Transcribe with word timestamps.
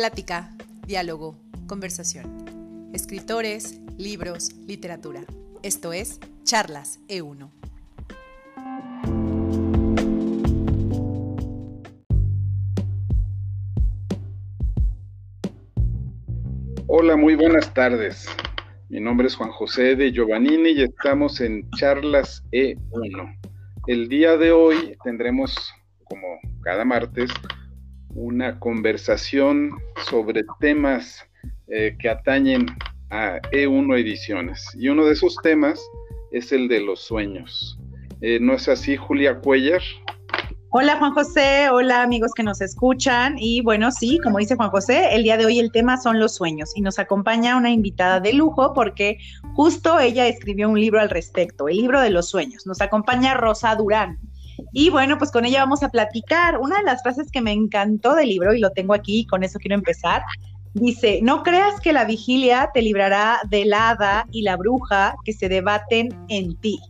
Plática, 0.00 0.48
diálogo, 0.86 1.36
conversación. 1.66 2.88
Escritores, 2.94 3.82
libros, 3.98 4.50
literatura. 4.66 5.20
Esto 5.62 5.92
es 5.92 6.18
Charlas 6.42 7.00
E1. 7.06 7.50
Hola, 16.86 17.16
muy 17.16 17.34
buenas 17.34 17.74
tardes. 17.74 18.26
Mi 18.88 19.00
nombre 19.00 19.26
es 19.26 19.36
Juan 19.36 19.50
José 19.50 19.96
de 19.96 20.12
Giovannini 20.12 20.70
y 20.70 20.82
estamos 20.84 21.42
en 21.42 21.70
Charlas 21.72 22.42
E1. 22.52 23.38
El 23.86 24.08
día 24.08 24.38
de 24.38 24.50
hoy 24.50 24.96
tendremos, 25.04 25.54
como 26.04 26.26
cada 26.62 26.86
martes, 26.86 27.30
una 28.14 28.58
conversación 28.58 29.72
sobre 30.08 30.44
temas 30.60 31.24
eh, 31.68 31.96
que 31.98 32.08
atañen 32.08 32.66
a 33.10 33.40
E1 33.52 33.98
Ediciones. 33.98 34.66
Y 34.76 34.88
uno 34.88 35.04
de 35.04 35.12
esos 35.12 35.36
temas 35.42 35.80
es 36.30 36.52
el 36.52 36.68
de 36.68 36.80
los 36.80 37.00
sueños. 37.00 37.78
Eh, 38.20 38.38
¿No 38.40 38.54
es 38.54 38.68
así, 38.68 38.96
Julia 38.96 39.38
Cuellar? 39.38 39.82
Hola 40.72 40.98
Juan 40.98 41.12
José, 41.14 41.68
hola 41.68 42.00
amigos 42.02 42.30
que 42.32 42.44
nos 42.44 42.60
escuchan. 42.60 43.34
Y 43.38 43.60
bueno, 43.60 43.90
sí, 43.90 44.20
como 44.22 44.38
dice 44.38 44.54
Juan 44.54 44.70
José, 44.70 45.16
el 45.16 45.24
día 45.24 45.36
de 45.36 45.44
hoy 45.44 45.58
el 45.58 45.72
tema 45.72 45.96
son 45.96 46.20
los 46.20 46.36
sueños 46.36 46.70
y 46.76 46.80
nos 46.80 47.00
acompaña 47.00 47.56
una 47.56 47.70
invitada 47.70 48.20
de 48.20 48.32
lujo 48.32 48.72
porque 48.72 49.18
justo 49.54 49.98
ella 49.98 50.28
escribió 50.28 50.68
un 50.68 50.78
libro 50.78 51.00
al 51.00 51.10
respecto, 51.10 51.66
el 51.66 51.78
libro 51.78 52.00
de 52.00 52.10
los 52.10 52.28
sueños. 52.28 52.68
Nos 52.68 52.80
acompaña 52.80 53.34
Rosa 53.34 53.74
Durán. 53.74 54.20
Y 54.72 54.90
bueno, 54.90 55.18
pues 55.18 55.30
con 55.30 55.44
ella 55.44 55.60
vamos 55.60 55.82
a 55.82 55.88
platicar. 55.88 56.58
Una 56.58 56.78
de 56.78 56.84
las 56.84 57.02
frases 57.02 57.30
que 57.30 57.40
me 57.40 57.52
encantó 57.52 58.14
del 58.14 58.28
libro, 58.28 58.54
y 58.54 58.60
lo 58.60 58.70
tengo 58.70 58.94
aquí, 58.94 59.20
y 59.20 59.26
con 59.26 59.42
eso 59.42 59.58
quiero 59.58 59.74
empezar, 59.74 60.22
dice, 60.74 61.20
no 61.22 61.42
creas 61.42 61.80
que 61.80 61.92
la 61.92 62.04
vigilia 62.04 62.70
te 62.72 62.82
librará 62.82 63.40
del 63.48 63.72
hada 63.72 64.26
y 64.30 64.42
la 64.42 64.56
bruja 64.56 65.14
que 65.24 65.32
se 65.32 65.48
debaten 65.48 66.08
en 66.28 66.56
ti. 66.56 66.80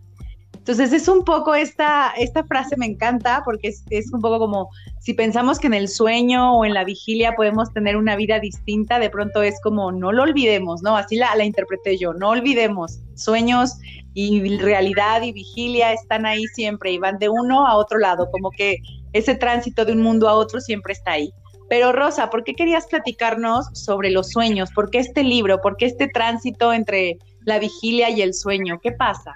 Entonces 0.60 0.92
es 0.92 1.08
un 1.08 1.24
poco 1.24 1.54
esta, 1.54 2.12
esta 2.18 2.44
frase 2.44 2.76
me 2.76 2.84
encanta 2.84 3.40
porque 3.46 3.68
es, 3.68 4.12
un 4.12 4.20
poco 4.20 4.38
como 4.38 4.68
si 5.00 5.14
pensamos 5.14 5.58
que 5.58 5.68
en 5.68 5.74
el 5.74 5.88
sueño 5.88 6.54
o 6.54 6.66
en 6.66 6.74
la 6.74 6.84
vigilia 6.84 7.32
podemos 7.34 7.72
tener 7.72 7.96
una 7.96 8.14
vida 8.14 8.40
distinta, 8.40 8.98
de 8.98 9.08
pronto 9.08 9.42
es 9.42 9.58
como 9.62 9.90
no 9.90 10.12
lo 10.12 10.22
olvidemos, 10.22 10.82
¿no? 10.82 10.98
Así 10.98 11.16
la, 11.16 11.34
la 11.34 11.46
interpreté 11.46 11.96
yo, 11.96 12.12
no 12.12 12.28
olvidemos, 12.28 13.00
sueños 13.14 13.78
y 14.12 14.58
realidad 14.58 15.22
y 15.22 15.32
vigilia 15.32 15.94
están 15.94 16.26
ahí 16.26 16.44
siempre 16.54 16.92
y 16.92 16.98
van 16.98 17.18
de 17.18 17.30
uno 17.30 17.66
a 17.66 17.76
otro 17.76 17.98
lado, 17.98 18.30
como 18.30 18.50
que 18.50 18.76
ese 19.14 19.34
tránsito 19.34 19.86
de 19.86 19.92
un 19.92 20.02
mundo 20.02 20.28
a 20.28 20.34
otro 20.34 20.60
siempre 20.60 20.92
está 20.92 21.12
ahí. 21.12 21.32
Pero 21.70 21.92
Rosa, 21.92 22.28
¿por 22.28 22.44
qué 22.44 22.52
querías 22.54 22.86
platicarnos 22.86 23.66
sobre 23.72 24.10
los 24.10 24.28
sueños? 24.28 24.70
¿Por 24.74 24.90
qué 24.90 24.98
este 24.98 25.22
libro? 25.22 25.62
¿Por 25.62 25.78
qué 25.78 25.86
este 25.86 26.06
tránsito 26.08 26.72
entre 26.72 27.16
la 27.46 27.58
vigilia 27.58 28.10
y 28.10 28.20
el 28.20 28.34
sueño? 28.34 28.78
¿Qué 28.82 28.92
pasa? 28.92 29.34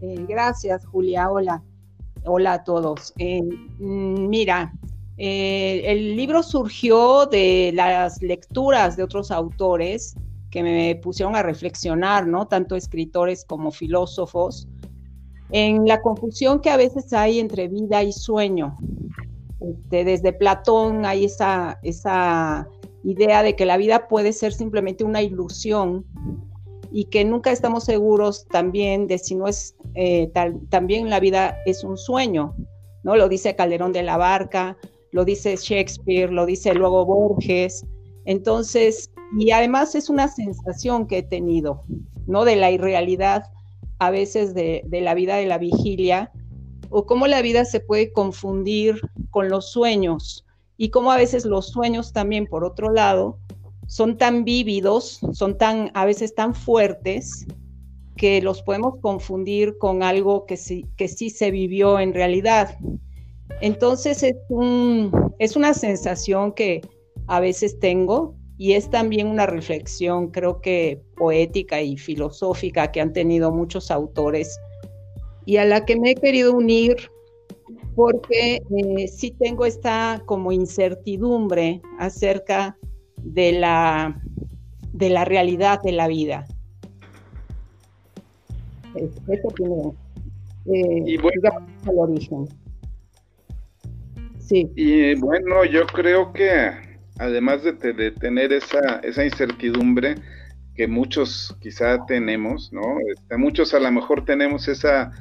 Eh, 0.00 0.26
gracias, 0.28 0.84
Julia. 0.86 1.30
Hola. 1.30 1.62
Hola 2.24 2.54
a 2.54 2.64
todos. 2.64 3.14
Eh, 3.18 3.42
mm, 3.42 4.28
mira, 4.28 4.72
eh, 5.16 5.82
el 5.86 6.16
libro 6.16 6.42
surgió 6.42 7.26
de 7.26 7.72
las 7.74 8.20
lecturas 8.20 8.96
de 8.96 9.02
otros 9.02 9.30
autores 9.30 10.14
que 10.50 10.62
me 10.62 10.96
pusieron 10.96 11.36
a 11.36 11.42
reflexionar, 11.42 12.26
¿no? 12.26 12.46
Tanto 12.48 12.76
escritores 12.76 13.44
como 13.44 13.70
filósofos, 13.70 14.68
en 15.50 15.86
la 15.86 16.02
confusión 16.02 16.60
que 16.60 16.70
a 16.70 16.76
veces 16.76 17.12
hay 17.12 17.38
entre 17.38 17.68
vida 17.68 18.02
y 18.02 18.12
sueño. 18.12 18.76
Este, 19.60 20.04
desde 20.04 20.32
Platón 20.32 21.06
hay 21.06 21.24
esa, 21.26 21.78
esa 21.82 22.68
idea 23.04 23.42
de 23.42 23.54
que 23.54 23.64
la 23.64 23.76
vida 23.76 24.08
puede 24.08 24.32
ser 24.32 24.52
simplemente 24.52 25.04
una 25.04 25.22
ilusión 25.22 26.04
y 26.90 27.06
que 27.06 27.24
nunca 27.24 27.52
estamos 27.52 27.84
seguros 27.84 28.46
también 28.48 29.06
de 29.06 29.18
si 29.18 29.34
no 29.34 29.46
es, 29.46 29.76
eh, 29.94 30.30
también 30.70 31.10
la 31.10 31.20
vida 31.20 31.56
es 31.66 31.84
un 31.84 31.96
sueño, 31.96 32.54
¿no? 33.02 33.16
Lo 33.16 33.28
dice 33.28 33.56
Calderón 33.56 33.92
de 33.92 34.02
la 34.02 34.16
Barca, 34.16 34.76
lo 35.12 35.24
dice 35.24 35.56
Shakespeare, 35.56 36.30
lo 36.30 36.46
dice 36.46 36.74
luego 36.74 37.04
Borges. 37.06 37.86
Entonces, 38.24 39.10
y 39.38 39.50
además 39.50 39.94
es 39.94 40.10
una 40.10 40.28
sensación 40.28 41.06
que 41.06 41.18
he 41.18 41.22
tenido, 41.22 41.84
¿no? 42.26 42.44
De 42.44 42.56
la 42.56 42.70
irrealidad 42.70 43.44
a 43.98 44.10
veces 44.10 44.54
de, 44.54 44.84
la 44.90 45.14
vida 45.14 45.36
de 45.36 45.46
la 45.46 45.58
vigilia, 45.58 46.30
o 46.90 47.06
cómo 47.06 47.26
la 47.26 47.42
vida 47.42 47.64
se 47.64 47.80
puede 47.80 48.12
confundir 48.12 49.00
con 49.30 49.48
los 49.48 49.70
sueños, 49.70 50.44
y 50.76 50.90
cómo 50.90 51.10
a 51.10 51.16
veces 51.16 51.44
los 51.44 51.68
sueños 51.68 52.12
también, 52.12 52.46
por 52.46 52.64
otro 52.64 52.90
lado, 52.90 53.38
son 53.86 54.18
tan 54.18 54.44
vívidos, 54.44 55.20
son 55.32 55.58
tan, 55.58 55.90
a 55.94 56.04
veces 56.04 56.34
tan 56.34 56.54
fuertes, 56.54 57.46
que 58.16 58.40
los 58.40 58.62
podemos 58.62 58.98
confundir 59.00 59.76
con 59.78 60.02
algo 60.02 60.46
que 60.46 60.56
sí, 60.56 60.86
que 60.96 61.06
sí 61.08 61.30
se 61.30 61.50
vivió 61.50 61.98
en 62.00 62.14
realidad. 62.14 62.78
Entonces 63.60 64.22
es, 64.22 64.36
un, 64.48 65.12
es 65.38 65.56
una 65.56 65.74
sensación 65.74 66.52
que 66.52 66.80
a 67.26 67.40
veces 67.40 67.78
tengo 67.78 68.34
y 68.58 68.72
es 68.72 68.90
también 68.90 69.26
una 69.26 69.46
reflexión, 69.46 70.28
creo 70.30 70.60
que 70.60 71.02
poética 71.16 71.82
y 71.82 71.96
filosófica 71.96 72.90
que 72.90 73.00
han 73.00 73.12
tenido 73.12 73.52
muchos 73.52 73.90
autores 73.90 74.58
y 75.44 75.58
a 75.58 75.64
la 75.64 75.84
que 75.84 75.98
me 75.98 76.12
he 76.12 76.14
querido 76.14 76.54
unir 76.54 76.96
porque 77.94 78.56
eh, 78.56 79.08
sí 79.08 79.30
tengo 79.38 79.64
esta 79.64 80.22
como 80.26 80.52
incertidumbre 80.52 81.80
acerca 81.98 82.78
de 82.80 82.95
la, 83.34 84.20
de 84.92 85.10
la 85.10 85.24
realidad 85.24 85.80
de 85.82 85.92
la 85.92 86.08
vida. 86.08 86.46
Eso 88.94 89.48
tiene 89.54 89.92
eh, 90.66 91.02
y 91.06 91.16
bueno, 91.18 91.66
el 91.88 91.98
origen. 91.98 92.48
Sí. 94.38 94.70
Y 94.74 95.14
bueno, 95.16 95.64
yo 95.64 95.86
creo 95.86 96.32
que 96.32 96.70
además 97.18 97.62
de, 97.62 97.72
tener 97.72 98.52
esa, 98.52 99.00
esa, 99.02 99.24
incertidumbre 99.24 100.16
que 100.74 100.86
muchos 100.86 101.56
quizá 101.60 102.04
tenemos, 102.06 102.72
¿no? 102.72 102.98
Este, 103.12 103.36
muchos 103.36 103.74
a 103.74 103.80
lo 103.80 103.90
mejor 103.90 104.24
tenemos 104.24 104.68
esa, 104.68 105.12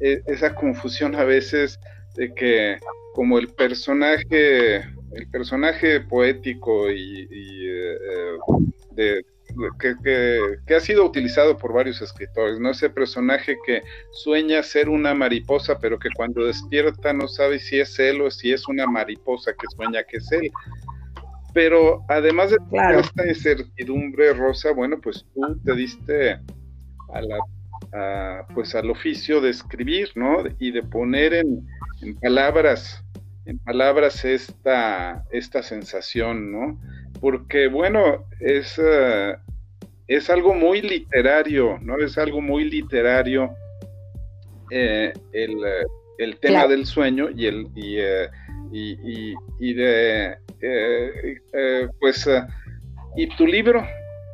e, 0.00 0.20
esa 0.26 0.54
confusión 0.54 1.14
a 1.14 1.24
veces 1.24 1.78
de 2.16 2.34
que 2.34 2.78
como 3.14 3.38
el 3.38 3.48
personaje, 3.48 4.84
el 5.12 5.28
personaje 5.28 6.00
poético 6.00 6.90
y, 6.90 7.28
eh, 7.30 9.20
que, 9.78 10.74
ha 10.74 10.80
sido 10.80 11.04
utilizado 11.04 11.56
por 11.56 11.72
varios 11.72 12.02
escritores, 12.02 12.58
¿no? 12.60 12.70
Ese 12.70 12.90
personaje 12.90 13.56
que 13.64 13.82
sueña 14.12 14.62
ser 14.62 14.88
una 14.88 15.14
mariposa, 15.14 15.78
pero 15.78 15.98
que 15.98 16.10
cuando 16.14 16.44
despierta 16.44 17.12
no 17.12 17.28
sabe 17.28 17.58
si 17.58 17.80
es 17.80 17.98
él 17.98 18.20
o 18.20 18.30
si 18.30 18.52
es 18.52 18.68
una 18.68 18.86
mariposa 18.86 19.52
que 19.52 19.66
sueña 19.74 20.02
que 20.04 20.18
es 20.18 20.30
él. 20.32 20.50
Pero 21.54 22.04
además 22.08 22.50
de 22.50 22.58
esta 22.98 23.26
incertidumbre, 23.26 24.34
Rosa, 24.34 24.72
bueno, 24.72 25.00
pues 25.00 25.24
tú 25.34 25.58
te 25.64 25.74
diste 25.74 26.38
a 27.12 27.22
la, 27.22 28.46
pues 28.54 28.74
al 28.74 28.90
oficio 28.90 29.40
de 29.40 29.50
escribir, 29.50 30.10
¿no? 30.14 30.44
Y 30.58 30.70
de 30.70 30.82
poner 30.82 31.34
en, 31.34 31.66
palabras, 32.20 33.02
en 33.48 33.58
palabras 33.58 34.24
esta, 34.24 35.24
esta 35.32 35.62
sensación, 35.62 36.52
¿no? 36.52 36.78
Porque, 37.20 37.66
bueno, 37.66 38.26
es, 38.40 38.78
eh, 38.78 39.36
es 40.06 40.28
algo 40.28 40.54
muy 40.54 40.82
literario, 40.82 41.78
¿no? 41.80 41.96
Es 41.98 42.18
algo 42.18 42.42
muy 42.42 42.64
literario 42.64 43.50
eh, 44.70 45.14
el, 45.32 46.38
tema 46.40 46.66
del 46.66 46.84
sueño 46.84 47.30
y 47.34 47.46
el 47.46 47.66
y, 47.74 47.96
eh, 47.98 48.28
y, 48.70 49.74
de 49.74 50.36
eh, 50.60 51.38
eh, 51.54 51.88
pues 51.98 52.26
eh, 52.26 52.42
y 53.16 53.28
tu 53.36 53.46
libro 53.46 53.82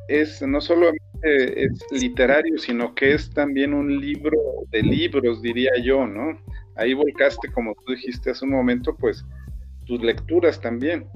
es 0.09 0.43
no 0.43 0.61
solo 0.61 0.91
es 1.23 1.71
literario 1.91 2.59
sino 2.59 2.95
que 2.95 3.15
es 3.15 3.31
también 3.31 3.73
un 3.73 4.01
libro 4.01 4.37
de 4.71 4.83
libros 4.83 5.41
diría 5.41 5.71
yo 5.83 6.07
no 6.07 6.39
ahí 6.77 6.95
volcaste 6.95 7.51
como 7.53 7.75
tú 7.85 7.93
dijiste 7.93 8.31
hace 8.31 8.45
un 8.45 8.53
momento 8.53 8.95
pues 8.97 9.25
tus 9.87 10.01
lecturas 10.01 10.61
también 10.61 11.09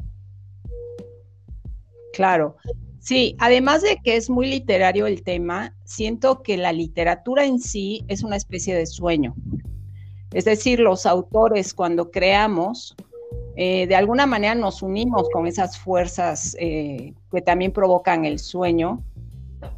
claro 2.12 2.56
Sí, 3.00 3.37
además 3.38 3.81
de 3.81 3.96
que 4.05 4.16
es 4.16 4.28
muy 4.28 4.49
literario 4.49 5.06
el 5.06 5.22
tema, 5.22 5.75
siento 5.84 6.43
que 6.43 6.58
la 6.58 6.72
literatura 6.72 7.46
en 7.46 7.58
sí 7.58 8.05
es 8.08 8.22
una 8.22 8.37
especie 8.37 8.75
de 8.75 8.84
sueño. 8.84 9.34
Es 10.32 10.44
decir, 10.44 10.81
los 10.81 11.06
autores 11.06 11.72
cuando 11.72 12.11
creamos 12.11 12.94
eh, 13.61 13.88
de 13.88 13.96
alguna 13.96 14.25
manera 14.25 14.54
nos 14.54 14.82
unimos 14.82 15.28
con 15.31 15.49
esas 15.49 15.76
fuerzas 15.78 16.56
eh, 16.61 17.12
que 17.32 17.40
también 17.40 17.72
provocan 17.72 18.25
el 18.25 18.38
sueño. 18.38 19.02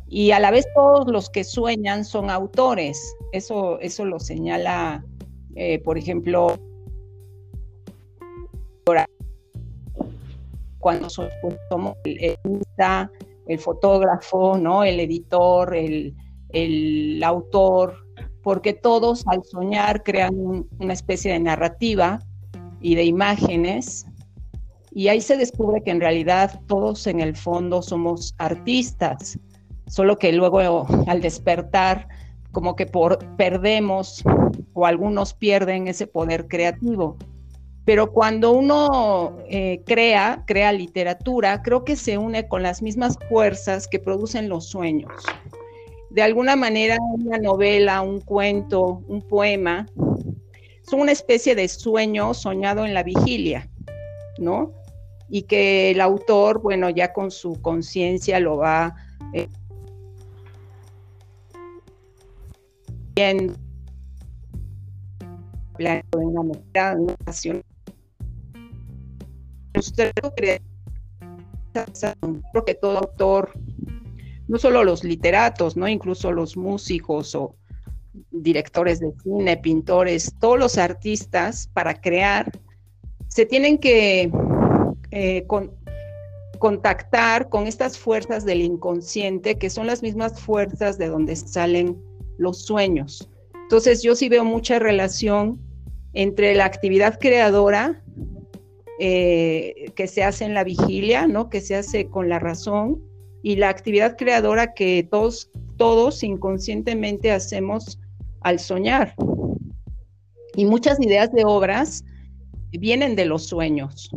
Y 0.07 0.33
a 0.33 0.39
la 0.39 0.51
vez 0.51 0.67
todos 0.75 1.11
los 1.11 1.31
que 1.31 1.45
sueñan 1.45 2.05
son 2.05 2.29
autores. 2.29 3.01
Eso, 3.33 3.81
eso 3.81 4.05
lo 4.05 4.21
señala, 4.21 5.03
eh, 5.55 5.79
por 5.81 5.99
ejemplo, 5.99 6.59
cuando 10.79 11.09
somos 11.11 11.97
el, 12.05 12.37
el, 13.47 13.59
fotógrafo, 13.59 14.57
¿no? 14.59 14.83
el 14.85 15.01
editor, 15.01 15.77
el, 15.77 16.15
el 16.51 17.23
autor, 17.23 17.95
porque 18.43 18.73
todos 18.73 19.27
al 19.27 19.45
soñar 19.45 20.03
crean 20.03 20.67
una 20.79 20.93
especie 20.93 21.33
de 21.33 21.41
narrativa 21.41 22.19
y 22.81 22.95
de 22.95 23.05
imágenes, 23.05 24.07
y 24.93 25.09
ahí 25.09 25.21
se 25.21 25.37
descubre 25.37 25.83
que 25.83 25.91
en 25.91 26.01
realidad 26.01 26.61
todos 26.67 27.07
en 27.07 27.21
el 27.21 27.37
fondo 27.37 27.83
somos 27.83 28.35
artistas, 28.39 29.39
solo 29.87 30.19
que 30.19 30.33
luego 30.33 30.87
al 31.07 31.21
despertar 31.21 32.09
como 32.53 32.75
que 32.75 32.87
por, 32.87 33.19
perdemos 33.37 34.25
o 34.75 34.87
algunos 34.87 35.35
pierden 35.35 35.89
ese 35.89 36.07
poder 36.07 36.47
creativo. 36.49 37.17
Pero 37.85 38.13
cuando 38.13 38.53
uno 38.53 39.39
eh, 39.49 39.83
crea, 39.87 40.45
crea 40.47 40.73
literatura, 40.73 41.63
creo 41.63 41.85
que 41.85 41.97
se 41.97 42.19
une 42.19 42.47
con 42.47 42.63
las 42.63 42.83
mismas 42.83 43.19
fuerzas 43.29 43.89
que 43.89 43.99
producen 43.99 44.49
los 44.49 44.69
sueños. 44.69 45.13
De 46.11 46.23
alguna 46.23 46.57
manera, 46.57 46.99
una 47.01 47.39
novela, 47.39 48.01
un 48.03 48.21
cuento, 48.21 49.03
un 49.07 49.23
poema, 49.23 49.87
son 50.83 51.01
una 51.01 51.13
especie 51.13 51.55
de 51.55 51.69
sueño 51.69 52.35
soñado 52.35 52.85
en 52.85 52.95
la 52.95 53.03
vigilia, 53.03 53.69
¿no? 54.39 54.73
Y 55.29 55.43
que 55.43 55.93
el 55.93 56.01
autor, 56.01 56.61
bueno, 56.61 56.91
ya 56.91 57.13
con 57.13 57.31
su 57.31 57.61
conciencia 57.63 58.41
lo 58.41 58.57
va 58.57 58.95
eh, 59.33 59.49
viendo 63.15 63.55
de 65.81 66.03
una 66.13 66.43
manera 66.43 66.97
nacional 67.27 67.65
creo 72.53 72.65
que 72.65 72.75
todo 72.75 72.99
autor, 72.99 73.53
no 74.49 74.59
solo 74.59 74.85
los 74.85 75.05
literatos, 75.05 75.77
¿no? 75.77 75.89
Incluso 75.89 76.33
los 76.33 76.57
músicos 76.57 77.35
o 77.35 77.55
directores 78.31 79.01
de 79.01 79.13
cine, 79.23 79.57
pintores, 79.57 80.35
todos 80.41 80.59
los 80.59 80.79
artistas 80.79 81.69
para 81.73 81.95
crear, 81.95 82.51
se 83.29 83.47
tienen 83.47 83.79
que 83.79 84.31
eh, 85.13 85.47
contactar 86.59 87.49
con 87.49 87.67
estas 87.67 87.97
fuerzas 87.97 88.45
del 88.45 88.61
inconsciente, 88.61 89.57
que 89.57 89.71
son 89.71 89.87
las 89.87 90.03
mismas 90.03 90.41
fuerzas 90.41 90.99
de 90.99 91.09
donde 91.09 91.37
salen 91.37 91.97
los 92.39 92.63
sueños. 92.65 93.29
Entonces 93.63 94.03
yo 94.03 94.17
sí 94.17 94.29
veo 94.29 94.45
mucha 94.45 94.81
relación 94.81 95.61
entre 96.13 96.55
la 96.55 96.65
actividad 96.65 97.19
creadora 97.19 98.03
eh, 98.99 99.93
que 99.95 100.07
se 100.07 100.23
hace 100.23 100.45
en 100.45 100.55
la 100.55 100.65
vigilia, 100.65 101.27
¿no? 101.27 101.49
Que 101.49 101.61
se 101.61 101.77
hace 101.77 102.07
con 102.07 102.29
la 102.29 102.39
razón 102.39 103.03
y 103.43 103.57
la 103.57 103.69
actividad 103.69 104.17
creadora 104.17 104.75
que 104.75 105.07
todos, 105.11 105.51
todos 105.77 106.23
inconscientemente 106.23 107.31
hacemos 107.31 107.99
al 108.43 108.59
soñar. 108.59 109.15
Y 110.55 110.67
muchas 110.67 111.01
ideas 111.01 111.33
de 111.33 111.45
obras 111.45 112.05
vienen 112.73 113.17
de 113.17 113.25
los 113.25 113.47
sueños. 113.47 114.11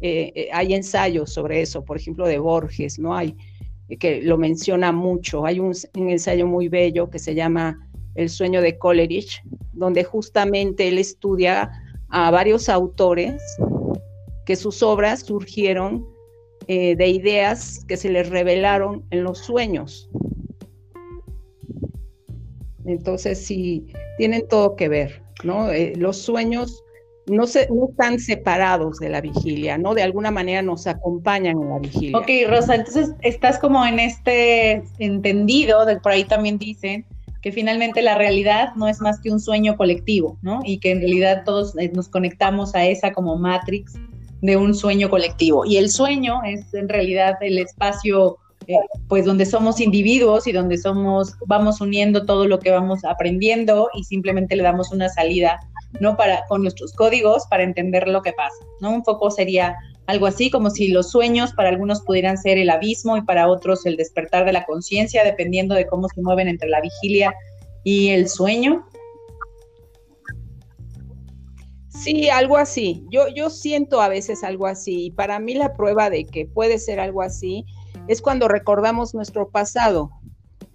Eh, 0.00 0.32
eh, 0.34 0.48
hay 0.52 0.74
ensayos 0.74 1.32
sobre 1.32 1.62
eso, 1.62 1.84
por 1.84 1.96
ejemplo, 1.96 2.26
de 2.26 2.38
Borges, 2.38 2.98
¿no? 2.98 3.16
Hay 3.16 3.34
que 3.98 4.22
lo 4.22 4.38
menciona 4.38 4.92
mucho. 4.92 5.44
Hay 5.44 5.60
un, 5.60 5.72
un 5.96 6.08
ensayo 6.10 6.46
muy 6.46 6.68
bello 6.68 7.10
que 7.10 7.18
se 7.18 7.34
llama 7.34 7.83
El 8.14 8.30
sueño 8.30 8.60
de 8.60 8.78
Coleridge, 8.78 9.42
donde 9.72 10.04
justamente 10.04 10.88
él 10.88 10.98
estudia 10.98 11.70
a 12.08 12.30
varios 12.30 12.68
autores 12.68 13.42
que 14.46 14.56
sus 14.56 14.82
obras 14.82 15.20
surgieron 15.20 16.06
eh, 16.66 16.96
de 16.96 17.08
ideas 17.08 17.84
que 17.86 17.96
se 17.96 18.08
les 18.08 18.28
revelaron 18.30 19.04
en 19.10 19.24
los 19.24 19.38
sueños. 19.38 20.08
Entonces, 22.86 23.44
sí, 23.44 23.86
tienen 24.18 24.46
todo 24.48 24.76
que 24.76 24.88
ver, 24.88 25.22
¿no? 25.42 25.70
Eh, 25.70 25.94
los 25.96 26.18
sueños 26.18 26.84
no, 27.26 27.46
se, 27.46 27.68
no 27.70 27.88
están 27.90 28.18
separados 28.18 28.98
de 28.98 29.08
la 29.08 29.20
vigilia, 29.20 29.78
¿no? 29.78 29.94
De 29.94 30.02
alguna 30.02 30.30
manera 30.30 30.62
nos 30.62 30.86
acompañan 30.86 31.60
en 31.60 31.68
la 31.68 31.78
vigilia. 31.78 32.18
Ok, 32.18 32.28
Rosa, 32.48 32.74
entonces 32.74 33.12
estás 33.22 33.58
como 33.58 33.84
en 33.84 33.98
este 33.98 34.82
entendido, 34.98 35.84
de, 35.86 35.98
por 36.00 36.12
ahí 36.12 36.24
también 36.24 36.58
dicen, 36.58 37.06
que 37.44 37.52
finalmente 37.52 38.00
la 38.00 38.14
realidad 38.14 38.74
no 38.74 38.88
es 38.88 39.02
más 39.02 39.20
que 39.20 39.30
un 39.30 39.38
sueño 39.38 39.76
colectivo, 39.76 40.38
¿no? 40.40 40.62
Y 40.64 40.78
que 40.78 40.92
en 40.92 41.00
realidad 41.00 41.42
todos 41.44 41.76
eh, 41.76 41.90
nos 41.92 42.08
conectamos 42.08 42.74
a 42.74 42.86
esa 42.86 43.12
como 43.12 43.36
matrix 43.36 43.92
de 44.40 44.56
un 44.56 44.74
sueño 44.74 45.10
colectivo. 45.10 45.66
Y 45.66 45.76
el 45.76 45.90
sueño 45.90 46.42
es 46.42 46.72
en 46.72 46.88
realidad 46.88 47.34
el 47.42 47.58
espacio, 47.58 48.38
eh, 48.66 48.76
pues 49.08 49.26
donde 49.26 49.44
somos 49.44 49.78
individuos 49.78 50.46
y 50.46 50.52
donde 50.52 50.78
somos, 50.78 51.34
vamos 51.46 51.82
uniendo 51.82 52.24
todo 52.24 52.48
lo 52.48 52.60
que 52.60 52.70
vamos 52.70 53.04
aprendiendo 53.04 53.90
y 53.92 54.04
simplemente 54.04 54.56
le 54.56 54.62
damos 54.62 54.90
una 54.90 55.10
salida, 55.10 55.60
¿no? 56.00 56.16
Para, 56.16 56.44
con 56.48 56.62
nuestros 56.62 56.92
códigos 56.92 57.44
para 57.48 57.62
entender 57.62 58.08
lo 58.08 58.22
que 58.22 58.32
pasa, 58.32 58.64
¿no? 58.80 58.90
Un 58.90 59.02
poco 59.02 59.30
sería 59.30 59.76
algo 60.06 60.26
así 60.26 60.50
como 60.50 60.70
si 60.70 60.88
los 60.88 61.10
sueños 61.10 61.52
para 61.52 61.70
algunos 61.70 62.02
pudieran 62.02 62.36
ser 62.36 62.58
el 62.58 62.70
abismo 62.70 63.16
y 63.16 63.22
para 63.22 63.48
otros 63.48 63.86
el 63.86 63.96
despertar 63.96 64.44
de 64.44 64.52
la 64.52 64.64
conciencia, 64.64 65.24
dependiendo 65.24 65.74
de 65.74 65.86
cómo 65.86 66.08
se 66.08 66.20
mueven 66.20 66.48
entre 66.48 66.68
la 66.68 66.80
vigilia 66.80 67.34
y 67.84 68.10
el 68.10 68.28
sueño. 68.28 68.86
Sí, 71.88 72.28
algo 72.28 72.58
así. 72.58 73.06
Yo, 73.08 73.28
yo 73.28 73.48
siento 73.48 74.02
a 74.02 74.08
veces 74.08 74.44
algo 74.44 74.66
así 74.66 75.06
y 75.06 75.10
para 75.10 75.38
mí 75.38 75.54
la 75.54 75.72
prueba 75.72 76.10
de 76.10 76.26
que 76.26 76.44
puede 76.44 76.78
ser 76.78 77.00
algo 77.00 77.22
así 77.22 77.64
es 78.08 78.20
cuando 78.20 78.48
recordamos 78.48 79.14
nuestro 79.14 79.48
pasado. 79.48 80.10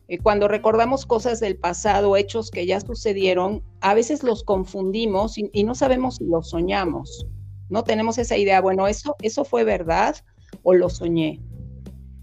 Eh, 0.09 0.19
cuando 0.19 0.47
recordamos 0.47 1.05
cosas 1.05 1.39
del 1.39 1.55
pasado, 1.55 2.17
hechos 2.17 2.51
que 2.51 2.65
ya 2.65 2.81
sucedieron, 2.81 3.63
a 3.79 3.93
veces 3.93 4.23
los 4.23 4.43
confundimos 4.43 5.37
y, 5.37 5.49
y 5.53 5.63
no 5.63 5.75
sabemos 5.75 6.17
si 6.17 6.25
los 6.25 6.49
soñamos. 6.49 7.25
¿no? 7.69 7.83
Tenemos 7.83 8.17
esa 8.17 8.35
idea, 8.35 8.61
bueno, 8.61 8.87
eso, 8.87 9.15
eso 9.21 9.45
fue 9.45 9.63
verdad 9.63 10.15
o 10.63 10.73
lo 10.73 10.89
soñé. 10.89 11.39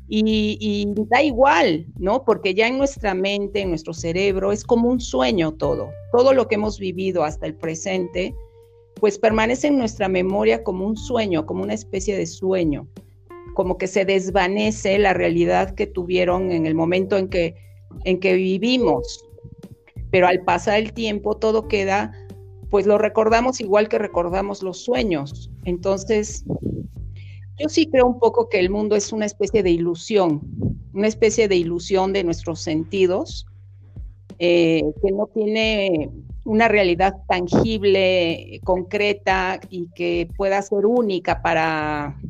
Y, 0.09 0.87
da 1.09 1.21
igual, 1.21 1.87
¿no? 1.99 2.25
Porque 2.25 2.55
ya 2.55 2.69
en 2.69 2.79
nuestra 2.79 3.13
mente, 3.13 3.63
en 3.63 3.71
nuestro 3.71 3.93
cerebro, 3.93 4.53
es 4.53 4.63
como 4.63 4.89
un 4.89 5.01
sueño 5.01 5.55
todo. 5.55 5.91
Todo 6.13 6.33
lo 6.33 6.47
que 6.47 6.55
hemos 6.55 6.79
vivido 6.79 7.25
hasta 7.25 7.47
el 7.47 7.57
presente, 7.57 8.33
pues 9.01 9.19
permanece 9.19 9.67
en 9.67 9.79
nuestra 9.79 10.09
memoria 10.09 10.63
como 10.63 10.87
un 10.87 10.97
sueño, 10.97 11.45
como 11.45 11.65
una 11.65 11.75
especie 11.75 12.17
de 12.17 12.27
sueño, 12.27 12.87
como 13.55 13.79
que 13.79 13.89
se 13.89 14.05
desvanece 14.05 14.97
la 14.99 15.13
realidad 15.13 15.75
que 15.75 15.89
tuvieron 15.89 16.53
en 16.53 16.67
el 16.67 16.77
momento 16.77 17.17
en 17.17 17.29
que, 17.29 17.57
en 18.05 18.21
que 18.21 18.35
vivimos. 18.35 19.25
Pero 20.11 20.27
al 20.29 20.43
pasar 20.43 20.79
el 20.79 20.93
tiempo, 20.93 21.37
todo 21.37 21.69
queda 21.69 22.13
pues 22.71 22.87
lo 22.87 22.99
recordamos 22.99 23.61
igual 23.61 23.89
que 23.89 23.99
recordamos 23.99 24.63
los 24.63 24.79
sueños. 24.79 25.51
Entonces, 25.65 26.45
yo 27.59 27.69
sí 27.69 27.87
creo 27.87 28.07
un 28.07 28.19
poco 28.19 28.49
que 28.49 28.59
el 28.59 28.71
mundo 28.71 28.97
es 28.97 29.13
una 29.13 29.27
especie 29.27 29.63
de 29.63 29.71
ilusión, 29.71 30.41
una 30.93 31.07
especie 31.07 31.49
de 31.49 31.57
ilusión 31.57 32.13
de 32.13 32.25
nuestros 32.25 32.61
sentidos, 32.61 33.47
eh, 34.39 34.83
que 35.03 35.13
no 35.13 35.27
tiene 35.29 36.11
una 36.45 36.69
realidad 36.69 37.15
tangible, 37.29 38.61
concreta 38.65 39.61
y 39.71 39.89
que 39.95 40.29
pueda 40.37 40.61
ser 40.63 40.87
única 40.87 41.43
para 41.43 42.21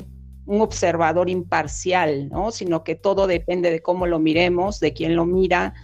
un 0.46 0.60
observador 0.60 1.28
imparcial, 1.28 2.28
¿no? 2.28 2.50
Sino 2.52 2.84
que 2.84 2.94
todo 2.94 3.26
depende 3.26 3.70
de 3.70 3.80
cómo 3.80 4.06
lo 4.06 4.18
miremos, 4.18 4.80
de 4.80 4.92
quién 4.92 5.16
lo 5.16 5.26
mira, 5.26 5.74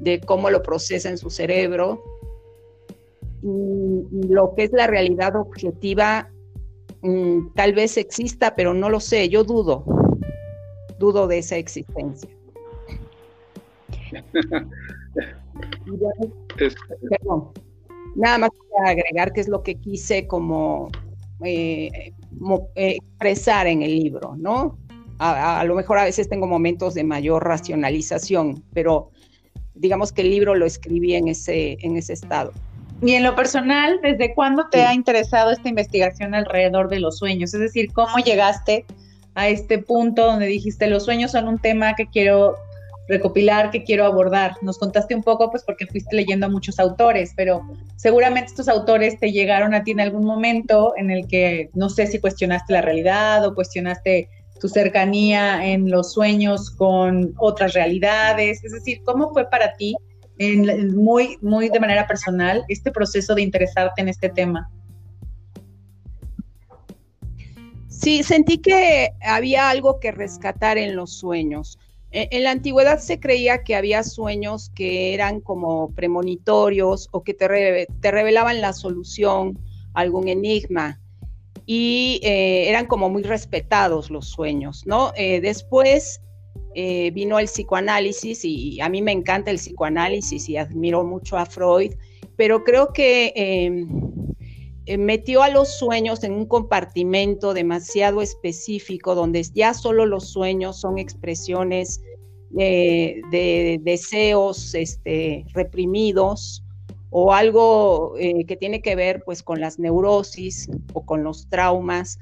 de 0.00 0.20
cómo 0.20 0.50
lo 0.50 0.62
procesa 0.62 1.08
en 1.08 1.18
su 1.18 1.30
cerebro 1.30 2.02
y, 3.42 4.28
lo 4.28 4.54
que 4.54 4.64
es 4.64 4.72
la 4.72 4.86
realidad 4.86 5.36
objetiva 5.36 6.30
mm, 7.02 7.52
tal 7.54 7.72
vez 7.72 7.96
exista, 7.96 8.54
pero 8.54 8.74
no 8.74 8.90
lo 8.90 9.00
sé, 9.00 9.28
yo 9.28 9.44
dudo, 9.44 9.84
dudo 10.98 11.26
de 11.26 11.38
esa 11.38 11.56
existencia. 11.56 12.30
nada 18.14 18.38
más 18.38 18.50
para 18.74 18.90
agregar 18.90 19.32
qué 19.32 19.40
es 19.40 19.48
lo 19.48 19.62
que 19.62 19.76
quise 19.76 20.26
como 20.26 20.90
eh, 21.44 22.12
expresar 22.74 23.66
en 23.66 23.82
el 23.82 23.96
libro, 23.96 24.34
¿no? 24.36 24.78
A, 25.18 25.60
a, 25.60 25.64
lo 25.64 25.74
mejor 25.74 25.98
a 25.98 26.04
veces 26.04 26.28
tengo 26.28 26.46
momentos 26.46 26.94
de 26.94 27.04
mayor 27.04 27.44
racionalización, 27.44 28.64
pero 28.72 29.10
digamos 29.74 30.12
que 30.12 30.22
el 30.22 30.30
libro 30.30 30.54
lo 30.54 30.66
escribí 30.66 31.14
en 31.14 31.28
ese, 31.28 31.78
en 31.80 31.96
ese 31.96 32.12
estado. 32.12 32.52
Y 33.02 33.14
en 33.14 33.24
lo 33.24 33.34
personal, 33.34 33.98
¿desde 34.02 34.32
cuándo 34.34 34.68
te 34.68 34.82
ha 34.82 34.94
interesado 34.94 35.50
esta 35.50 35.68
investigación 35.68 36.34
alrededor 36.34 36.88
de 36.88 37.00
los 37.00 37.18
sueños? 37.18 37.52
Es 37.52 37.60
decir, 37.60 37.92
¿cómo 37.92 38.18
llegaste 38.18 38.84
a 39.34 39.48
este 39.48 39.78
punto 39.78 40.26
donde 40.26 40.46
dijiste 40.46 40.86
los 40.86 41.04
sueños 41.04 41.32
son 41.32 41.48
un 41.48 41.58
tema 41.58 41.94
que 41.94 42.06
quiero 42.06 42.56
recopilar 43.08 43.70
que 43.70 43.84
quiero 43.84 44.04
abordar. 44.04 44.56
Nos 44.62 44.78
contaste 44.78 45.14
un 45.14 45.22
poco, 45.22 45.50
pues 45.50 45.62
porque 45.64 45.86
fuiste 45.86 46.14
leyendo 46.14 46.46
a 46.46 46.48
muchos 46.48 46.78
autores, 46.78 47.32
pero 47.36 47.62
seguramente 47.96 48.50
estos 48.50 48.68
autores 48.68 49.18
te 49.18 49.32
llegaron 49.32 49.74
a 49.74 49.84
ti 49.84 49.92
en 49.92 50.00
algún 50.00 50.24
momento 50.24 50.94
en 50.96 51.10
el 51.10 51.26
que 51.26 51.70
no 51.74 51.88
sé 51.88 52.06
si 52.06 52.18
cuestionaste 52.18 52.72
la 52.72 52.82
realidad 52.82 53.44
o 53.46 53.54
cuestionaste 53.54 54.28
tu 54.60 54.68
cercanía 54.68 55.66
en 55.66 55.90
los 55.90 56.12
sueños 56.12 56.70
con 56.70 57.34
otras 57.38 57.74
realidades. 57.74 58.62
Es 58.62 58.72
decir, 58.72 59.02
¿cómo 59.04 59.32
fue 59.32 59.50
para 59.50 59.74
ti, 59.74 59.96
en, 60.38 60.94
muy, 60.94 61.36
muy 61.42 61.68
de 61.68 61.80
manera 61.80 62.06
personal, 62.06 62.64
este 62.68 62.92
proceso 62.92 63.34
de 63.34 63.42
interesarte 63.42 64.00
en 64.02 64.08
este 64.08 64.28
tema? 64.28 64.70
Sí, 67.88 68.22
sentí 68.22 68.58
que 68.58 69.10
había 69.20 69.68
algo 69.68 70.00
que 70.00 70.12
rescatar 70.12 70.78
en 70.78 70.96
los 70.96 71.12
sueños. 71.18 71.78
E, 72.12 72.28
en 72.30 72.44
la 72.44 72.50
antigüedad 72.50 72.98
se 72.98 73.18
creía 73.18 73.64
que 73.64 73.74
había 73.74 74.02
sueños 74.04 74.70
que 74.74 75.14
eran 75.14 75.40
como 75.40 75.90
premonitorios 75.94 77.08
o 77.10 77.24
que 77.24 77.34
te, 77.34 77.48
revelaban 77.48 78.60
la 78.60 78.72
solución 78.74 79.58
a 79.94 80.00
algún 80.00 80.28
enigma 80.28 81.00
y 81.64 82.20
eh, 82.22 82.68
eran 82.68 82.86
como 82.86 83.08
muy 83.08 83.22
respetados 83.22 84.10
los 84.10 84.28
sueños, 84.28 84.84
¿no? 84.86 85.12
Eh, 85.16 85.40
después 85.40 86.20
eh, 86.74 87.10
vino 87.12 87.38
el 87.38 87.46
psicoanálisis 87.46 88.44
y 88.44 88.80
a 88.80 88.88
mí 88.88 89.00
me 89.00 89.12
encanta 89.12 89.50
el 89.50 89.56
psicoanálisis 89.56 90.48
y 90.48 90.56
admiro 90.56 91.04
mucho 91.04 91.38
a 91.38 91.46
Freud, 91.46 91.94
pero 92.36 92.64
creo 92.64 92.92
que 92.92 93.32
em, 93.36 93.88
metió 94.98 95.42
a 95.42 95.48
los 95.48 95.78
sueños 95.78 96.24
en 96.24 96.32
un 96.32 96.46
compartimento 96.46 97.54
demasiado 97.54 98.22
específico 98.22 99.14
donde 99.14 99.42
ya 99.54 99.74
solo 99.74 100.06
los 100.06 100.28
sueños 100.28 100.80
son 100.80 100.98
expresiones 100.98 102.02
de 102.50 103.80
deseos 103.82 104.74
este, 104.74 105.46
reprimidos 105.54 106.62
o 107.14 107.34
algo 107.34 108.14
eh, 108.18 108.44
que 108.46 108.56
tiene 108.56 108.80
que 108.80 108.96
ver 108.96 109.22
pues 109.24 109.42
con 109.42 109.60
las 109.60 109.78
neurosis 109.78 110.68
o 110.94 111.04
con 111.04 111.22
los 111.22 111.46
traumas 111.48 112.18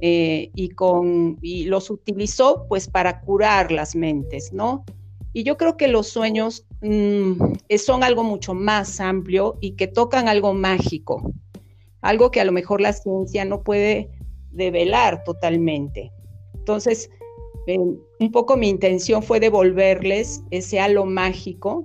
eh, 0.00 0.50
y, 0.54 0.68
con, 0.68 1.38
y 1.40 1.64
los 1.64 1.88
utilizó 1.88 2.66
pues 2.68 2.86
para 2.86 3.22
curar 3.22 3.72
las 3.72 3.96
mentes, 3.96 4.52
¿no? 4.52 4.84
Y 5.32 5.44
yo 5.44 5.56
creo 5.56 5.78
que 5.78 5.88
los 5.88 6.08
sueños 6.08 6.66
mm, 6.82 7.54
son 7.78 8.04
algo 8.04 8.22
mucho 8.22 8.52
más 8.52 9.00
amplio 9.00 9.56
y 9.62 9.72
que 9.72 9.86
tocan 9.86 10.28
algo 10.28 10.52
mágico, 10.52 11.32
algo 12.04 12.30
que 12.30 12.40
a 12.40 12.44
lo 12.44 12.52
mejor 12.52 12.80
la 12.80 12.92
ciencia 12.92 13.44
no 13.44 13.62
puede 13.62 14.08
develar 14.50 15.24
totalmente. 15.24 16.12
Entonces, 16.54 17.10
eh, 17.66 17.78
un 17.78 18.30
poco 18.30 18.56
mi 18.56 18.68
intención 18.68 19.22
fue 19.22 19.40
devolverles 19.40 20.42
ese 20.50 20.78
halo 20.80 21.04
mágico 21.04 21.84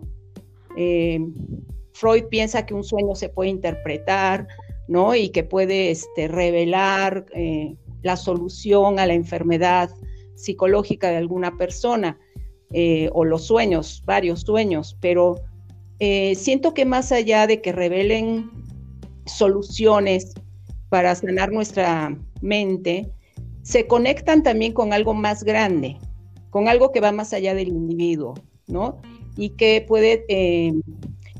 Freud 2.00 2.26
piensa 2.30 2.66
que 2.66 2.74
un 2.74 2.84
sueño 2.86 3.14
se 3.14 3.28
puede 3.28 3.50
interpretar, 3.50 4.48
¿no? 4.88 5.16
Y 5.16 5.30
que 5.30 5.44
puede 5.44 5.92
este, 5.92 6.30
revelar 6.30 7.26
eh, 7.36 7.76
la 8.04 8.16
solución 8.16 9.00
a 9.00 9.06
la 9.06 9.14
enfermedad 9.14 9.90
psicológica 10.36 11.10
de 11.10 11.18
alguna 11.18 11.58
persona, 11.58 12.18
eh, 12.72 13.10
o 13.12 13.26
los 13.26 13.46
sueños, 13.46 14.02
varios 14.06 14.42
sueños, 14.42 14.98
pero 15.02 15.42
eh, 16.00 16.36
siento 16.36 16.74
que 16.74 16.86
más 16.86 17.12
allá 17.12 17.48
de 17.48 17.62
que 17.62 17.74
revelen 17.74 18.50
soluciones 19.32 20.34
para 20.90 21.16
sanar 21.16 21.52
nuestra 21.52 22.18
mente, 22.42 23.10
se 23.62 23.88
conectan 23.88 24.44
también 24.44 24.74
con 24.74 24.94
algo 24.94 25.14
más 25.14 25.44
grande, 25.44 25.98
con 26.50 26.68
algo 26.68 26.92
que 26.92 27.02
va 27.02 27.12
más 27.12 27.34
allá 27.34 27.54
del 27.54 27.68
individuo, 27.68 28.34
¿no? 28.68 29.02
Y 29.38 29.52
que 29.52 29.86
puede 29.88 30.26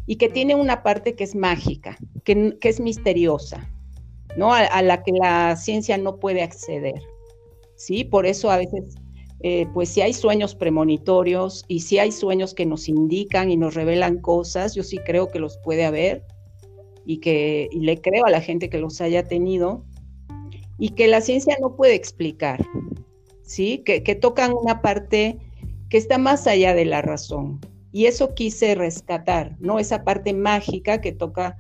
y 0.10 0.16
que 0.16 0.28
tiene 0.28 0.56
una 0.56 0.82
parte 0.82 1.14
que 1.14 1.24
es 1.24 1.36
mágica, 1.36 1.96
que, 2.24 2.58
es 2.62 2.80
misteriosa, 2.80 3.70
¿no? 4.36 4.52
A, 4.52 4.82
la 4.82 5.04
que 5.04 5.12
la 5.12 5.56
ciencia 5.56 6.00
no 6.00 6.18
puede 6.18 6.42
acceder, 6.42 7.00
¿sí? 7.76 8.04
Por 8.06 8.26
eso 8.26 8.50
a 8.50 8.58
veces, 8.58 8.96
eh, 9.42 9.68
pues 9.72 9.90
si 9.90 10.02
hay 10.02 10.14
sueños 10.14 10.56
premonitorios 10.56 11.64
y 11.68 11.82
si 11.82 12.00
hay 12.00 12.12
sueños 12.12 12.56
que 12.56 12.66
nos 12.66 12.90
indican 12.90 13.52
y 13.52 13.58
nos 13.58 13.76
revelan 13.76 14.20
cosas, 14.20 14.74
yo 14.74 14.82
sí 14.82 14.98
creo 14.98 15.30
que 15.30 15.38
los 15.38 15.60
puede 15.60 15.86
haber 15.86 16.24
y 17.10 17.18
que 17.18 17.70
le 17.74 18.00
creo 18.00 18.28
a 18.28 18.30
la 18.30 18.40
gente 18.40 18.70
que 18.70 18.78
los 18.78 19.02
haya 19.02 19.24
tenido 19.24 19.84
y 20.78 20.90
que 20.90 21.08
la 21.08 21.22
ciencia 21.22 21.58
no 21.60 21.76
puede 21.76 21.96
explicar, 21.96 22.64
¿sí? 23.42 23.80
Que, 23.80 24.04
que 24.04 24.14
tocan 24.14 24.54
una 24.54 24.84
parte 24.84 25.40
que 25.90 25.98
está 25.98 26.20
más 26.20 26.46
allá 26.46 26.76
de 26.76 26.86
la 26.86 27.02
razón. 27.02 27.60
Y 27.92 28.06
eso 28.06 28.36
quise 28.36 28.76
rescatar, 28.76 29.56
¿no? 29.60 29.80
Esa 29.80 30.04
parte 30.04 30.34
mágica 30.34 31.02
que 31.02 31.12
toca 31.12 31.58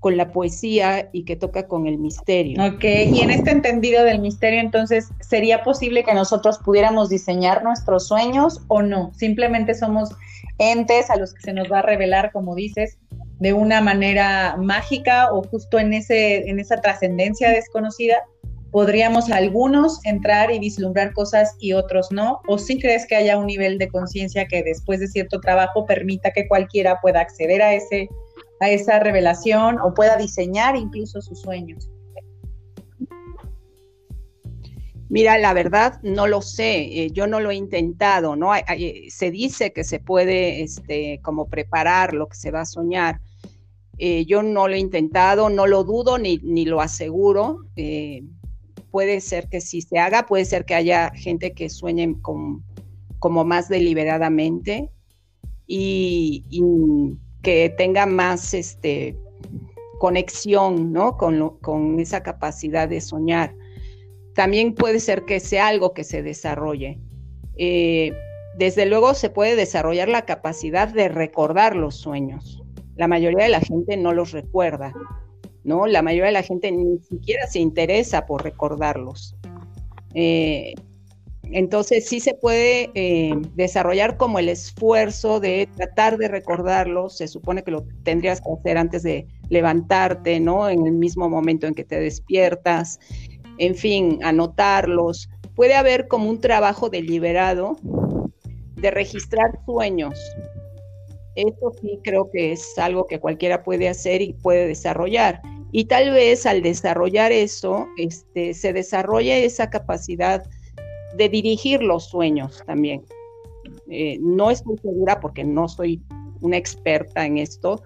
con 0.00 0.16
la 0.16 0.32
poesía 0.32 1.08
y 1.12 1.22
que 1.22 1.36
toca 1.36 1.68
con 1.68 1.86
el 1.86 1.96
misterio. 1.96 2.60
Ok, 2.60 2.82
y 2.82 3.20
en 3.20 3.30
este 3.30 3.52
entendido 3.52 4.02
del 4.02 4.18
misterio, 4.18 4.58
entonces, 4.58 5.10
¿sería 5.20 5.62
posible 5.62 6.02
que 6.02 6.14
nosotros 6.14 6.58
pudiéramos 6.64 7.10
diseñar 7.10 7.62
nuestros 7.62 8.08
sueños 8.08 8.62
o 8.66 8.82
no? 8.82 9.12
Simplemente 9.14 9.74
somos 9.74 10.10
entes 10.58 11.10
a 11.10 11.16
los 11.16 11.32
que 11.32 11.42
se 11.42 11.52
nos 11.52 11.70
va 11.70 11.78
a 11.78 11.82
revelar, 11.82 12.32
como 12.32 12.56
dices, 12.56 12.98
de 13.40 13.54
una 13.54 13.80
manera 13.80 14.56
mágica 14.58 15.32
o 15.32 15.42
justo 15.42 15.78
en, 15.78 15.94
ese, 15.94 16.48
en 16.48 16.60
esa 16.60 16.80
trascendencia 16.80 17.50
desconocida 17.50 18.22
podríamos 18.70 19.30
algunos 19.30 20.04
entrar 20.04 20.52
y 20.52 20.58
vislumbrar 20.58 21.12
cosas 21.12 21.56
y 21.58 21.72
otros 21.72 22.12
no? 22.12 22.40
¿O 22.46 22.58
si 22.58 22.78
crees 22.78 23.06
que 23.06 23.16
haya 23.16 23.38
un 23.38 23.46
nivel 23.46 23.78
de 23.78 23.88
conciencia 23.88 24.46
que 24.46 24.62
después 24.62 25.00
de 25.00 25.08
cierto 25.08 25.40
trabajo 25.40 25.86
permita 25.86 26.30
que 26.30 26.46
cualquiera 26.46 27.00
pueda 27.00 27.20
acceder 27.20 27.62
a, 27.62 27.74
ese, 27.74 28.08
a 28.60 28.70
esa 28.70 29.00
revelación 29.00 29.80
o 29.80 29.92
pueda 29.94 30.16
diseñar 30.16 30.76
incluso 30.76 31.20
sus 31.20 31.40
sueños? 31.40 31.90
Mira, 35.08 35.38
la 35.38 35.52
verdad 35.54 35.98
no 36.04 36.28
lo 36.28 36.40
sé, 36.40 36.82
eh, 36.82 37.10
yo 37.10 37.26
no 37.26 37.40
lo 37.40 37.50
he 37.50 37.56
intentado, 37.56 38.36
¿no? 38.36 38.52
se 39.08 39.30
dice 39.32 39.72
que 39.72 39.82
se 39.82 39.98
puede, 39.98 40.62
este, 40.62 41.18
como 41.22 41.48
preparar 41.48 42.14
lo 42.14 42.28
que 42.28 42.36
se 42.36 42.52
va 42.52 42.60
a 42.60 42.66
soñar. 42.66 43.20
Eh, 44.02 44.24
yo 44.24 44.42
no 44.42 44.66
lo 44.66 44.74
he 44.74 44.78
intentado, 44.78 45.50
no 45.50 45.66
lo 45.66 45.84
dudo 45.84 46.16
ni, 46.16 46.38
ni 46.42 46.64
lo 46.64 46.80
aseguro. 46.80 47.66
Eh, 47.76 48.24
puede 48.90 49.20
ser 49.20 49.50
que 49.50 49.60
si 49.60 49.82
se 49.82 49.98
haga, 49.98 50.24
puede 50.24 50.46
ser 50.46 50.64
que 50.64 50.74
haya 50.74 51.10
gente 51.10 51.52
que 51.52 51.68
sueñe 51.68 52.16
como 52.22 53.44
más 53.44 53.68
deliberadamente 53.68 54.88
y, 55.66 56.46
que 57.42 57.74
tenga 57.76 58.06
más 58.06 58.54
este, 58.54 59.18
conexión 59.98 60.92
¿no? 60.94 61.18
con, 61.18 61.58
con 61.58 62.00
esa 62.00 62.22
capacidad 62.22 62.88
de 62.88 63.02
soñar. 63.02 63.54
También 64.34 64.74
puede 64.74 65.00
ser 65.00 65.26
que 65.26 65.40
sea 65.40 65.68
algo 65.68 65.92
que 65.92 66.04
se 66.04 66.22
desarrolle. 66.22 66.98
Eh, 67.56 68.14
desde 68.56 68.86
luego 68.86 69.12
se 69.12 69.28
puede 69.28 69.56
desarrollar 69.56 70.08
la 70.08 70.24
capacidad 70.24 70.88
de 70.88 71.08
recordar 71.08 71.76
los 71.76 71.96
sueños. 71.96 72.62
La 72.96 73.08
mayoría 73.08 73.44
de 73.44 73.50
la 73.50 73.60
gente 73.60 73.96
no 73.96 74.12
los 74.12 74.32
recuerda. 74.32 74.92
¿no? 75.64 75.86
La 75.86 76.02
mayoría 76.02 76.26
de 76.26 76.32
la 76.32 76.42
gente 76.42 76.70
ni 76.72 76.98
siquiera 76.98 77.46
se 77.46 77.58
interesa 77.58 78.26
por 78.26 78.42
recordarlos. 78.42 79.36
Eh, 80.14 80.74
entonces 81.52 82.06
sí 82.06 82.20
se 82.20 82.34
puede 82.34 82.90
eh, 82.94 83.32
desarrollar 83.54 84.16
como 84.16 84.38
el 84.38 84.48
esfuerzo 84.48 85.40
de 85.40 85.68
tratar 85.76 86.16
de 86.16 86.28
recordarlos, 86.28 87.16
se 87.16 87.26
supone 87.26 87.64
que 87.64 87.72
lo 87.72 87.84
tendrías 88.04 88.40
que 88.40 88.52
hacer 88.52 88.78
antes 88.78 89.02
de 89.02 89.26
levantarte, 89.48 90.38
¿no? 90.38 90.68
En 90.68 90.86
el 90.86 90.92
mismo 90.92 91.28
momento 91.28 91.66
en 91.66 91.74
que 91.74 91.84
te 91.84 91.98
despiertas, 91.98 93.00
en 93.58 93.74
fin, 93.74 94.20
anotarlos. 94.22 95.28
Puede 95.56 95.74
haber 95.74 96.06
como 96.06 96.30
un 96.30 96.40
trabajo 96.40 96.88
deliberado 96.88 97.76
de 98.76 98.90
registrar 98.92 99.58
sueños. 99.66 100.18
Eso 101.36 101.72
sí 101.80 101.98
creo 102.02 102.30
que 102.30 102.52
es 102.52 102.76
algo 102.78 103.06
que 103.06 103.20
cualquiera 103.20 103.62
puede 103.62 103.88
hacer 103.88 104.20
y 104.20 104.32
puede 104.32 104.66
desarrollar. 104.66 105.40
Y 105.72 105.84
tal 105.84 106.10
vez 106.10 106.46
al 106.46 106.62
desarrollar 106.62 107.30
eso, 107.30 107.86
este, 107.96 108.54
se 108.54 108.72
desarrolle 108.72 109.44
esa 109.44 109.70
capacidad 109.70 110.42
de 111.16 111.28
dirigir 111.28 111.82
los 111.82 112.08
sueños 112.08 112.62
también. 112.66 113.04
Eh, 113.88 114.18
no 114.20 114.50
estoy 114.50 114.78
segura 114.78 115.20
porque 115.20 115.44
no 115.44 115.68
soy 115.68 116.00
una 116.40 116.56
experta 116.56 117.24
en 117.24 117.38
esto, 117.38 117.82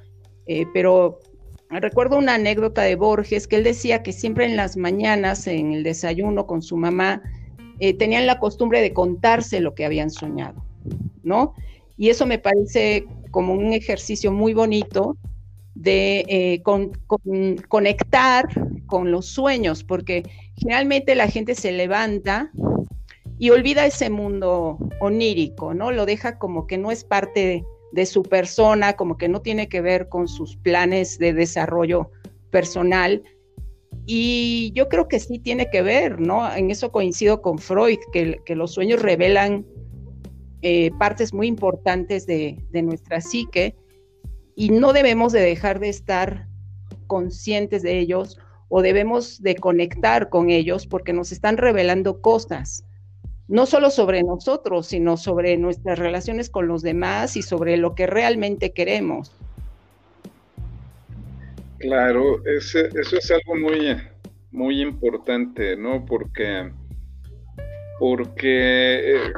eh, 0.46 0.66
pero 0.72 1.18
recuerdo 1.70 2.16
una 2.16 2.34
anécdota 2.34 2.82
de 2.82 2.94
Borges 2.94 3.46
que 3.46 3.56
él 3.56 3.64
decía 3.64 4.02
que 4.02 4.12
siempre 4.12 4.44
en 4.44 4.56
las 4.56 4.76
mañanas, 4.76 5.46
en 5.46 5.72
el 5.72 5.82
desayuno 5.82 6.46
con 6.46 6.62
su 6.62 6.76
mamá, 6.76 7.22
eh, 7.80 7.94
tenían 7.94 8.26
la 8.26 8.38
costumbre 8.38 8.80
de 8.80 8.92
contarse 8.92 9.60
lo 9.60 9.74
que 9.74 9.84
habían 9.84 10.10
soñado, 10.10 10.64
¿no? 11.22 11.54
Y 11.96 12.10
eso 12.10 12.26
me 12.26 12.38
parece 12.38 13.06
como 13.34 13.52
un 13.52 13.72
ejercicio 13.72 14.30
muy 14.30 14.54
bonito 14.54 15.16
de 15.74 16.24
eh, 16.28 16.62
conectar 17.66 18.48
con 18.86 19.10
los 19.10 19.26
sueños, 19.26 19.82
porque 19.82 20.22
generalmente 20.56 21.16
la 21.16 21.26
gente 21.26 21.56
se 21.56 21.72
levanta 21.72 22.52
y 23.36 23.50
olvida 23.50 23.86
ese 23.86 24.08
mundo 24.08 24.78
onírico, 25.00 25.74
¿no? 25.74 25.90
Lo 25.90 26.06
deja 26.06 26.38
como 26.38 26.68
que 26.68 26.78
no 26.78 26.92
es 26.92 27.02
parte 27.02 27.64
de, 27.90 28.06
su 28.06 28.22
persona, 28.22 28.92
como 28.92 29.18
que 29.18 29.28
no 29.28 29.42
tiene 29.42 29.68
que 29.68 29.80
ver 29.80 30.08
con 30.08 30.28
sus 30.28 30.56
planes 30.56 31.18
de 31.18 31.32
desarrollo 31.32 32.12
personal. 32.52 33.24
Y 34.06 34.70
yo 34.76 34.88
creo 34.88 35.08
que 35.08 35.18
sí 35.18 35.40
tiene 35.40 35.70
que 35.70 35.82
ver, 35.82 36.20
¿no? 36.20 36.54
En 36.54 36.70
eso 36.70 36.92
coincido 36.92 37.42
con 37.42 37.58
Freud, 37.58 37.98
que, 38.12 38.54
los 38.54 38.74
sueños 38.74 39.02
revelan 39.02 39.66
eh, 40.66 40.92
partes 40.98 41.34
muy 41.34 41.46
importantes 41.46 42.26
de, 42.26 42.56
nuestra 42.72 43.20
psique 43.20 43.76
y 44.56 44.70
no 44.70 44.94
debemos 44.94 45.30
de 45.30 45.42
dejar 45.42 45.78
de 45.78 45.90
estar 45.90 46.48
conscientes 47.06 47.82
de 47.82 47.98
ellos 47.98 48.38
o 48.70 48.80
debemos 48.80 49.42
de 49.42 49.56
conectar 49.56 50.30
con 50.30 50.48
ellos 50.48 50.86
porque 50.86 51.12
nos 51.12 51.32
están 51.32 51.58
revelando 51.58 52.22
cosas 52.22 52.82
no 53.46 53.66
solo 53.66 53.90
sobre 53.90 54.22
nosotros, 54.22 54.86
sino 54.86 55.18
sobre 55.18 55.58
nuestras 55.58 55.98
relaciones 55.98 56.48
con 56.48 56.66
los 56.66 56.80
demás 56.80 57.36
y 57.36 57.42
sobre 57.42 57.76
lo 57.76 57.94
que 57.94 58.06
realmente 58.06 58.72
queremos. 58.72 59.36
Claro, 61.76 62.42
eso 62.46 62.78
es 62.88 63.30
algo 63.30 63.54
muy, 63.54 63.98
muy 64.50 64.80
importante, 64.80 65.76
¿no? 65.76 66.06
Porque, 66.06 66.72
porque 67.98 69.16
eh, 69.16 69.32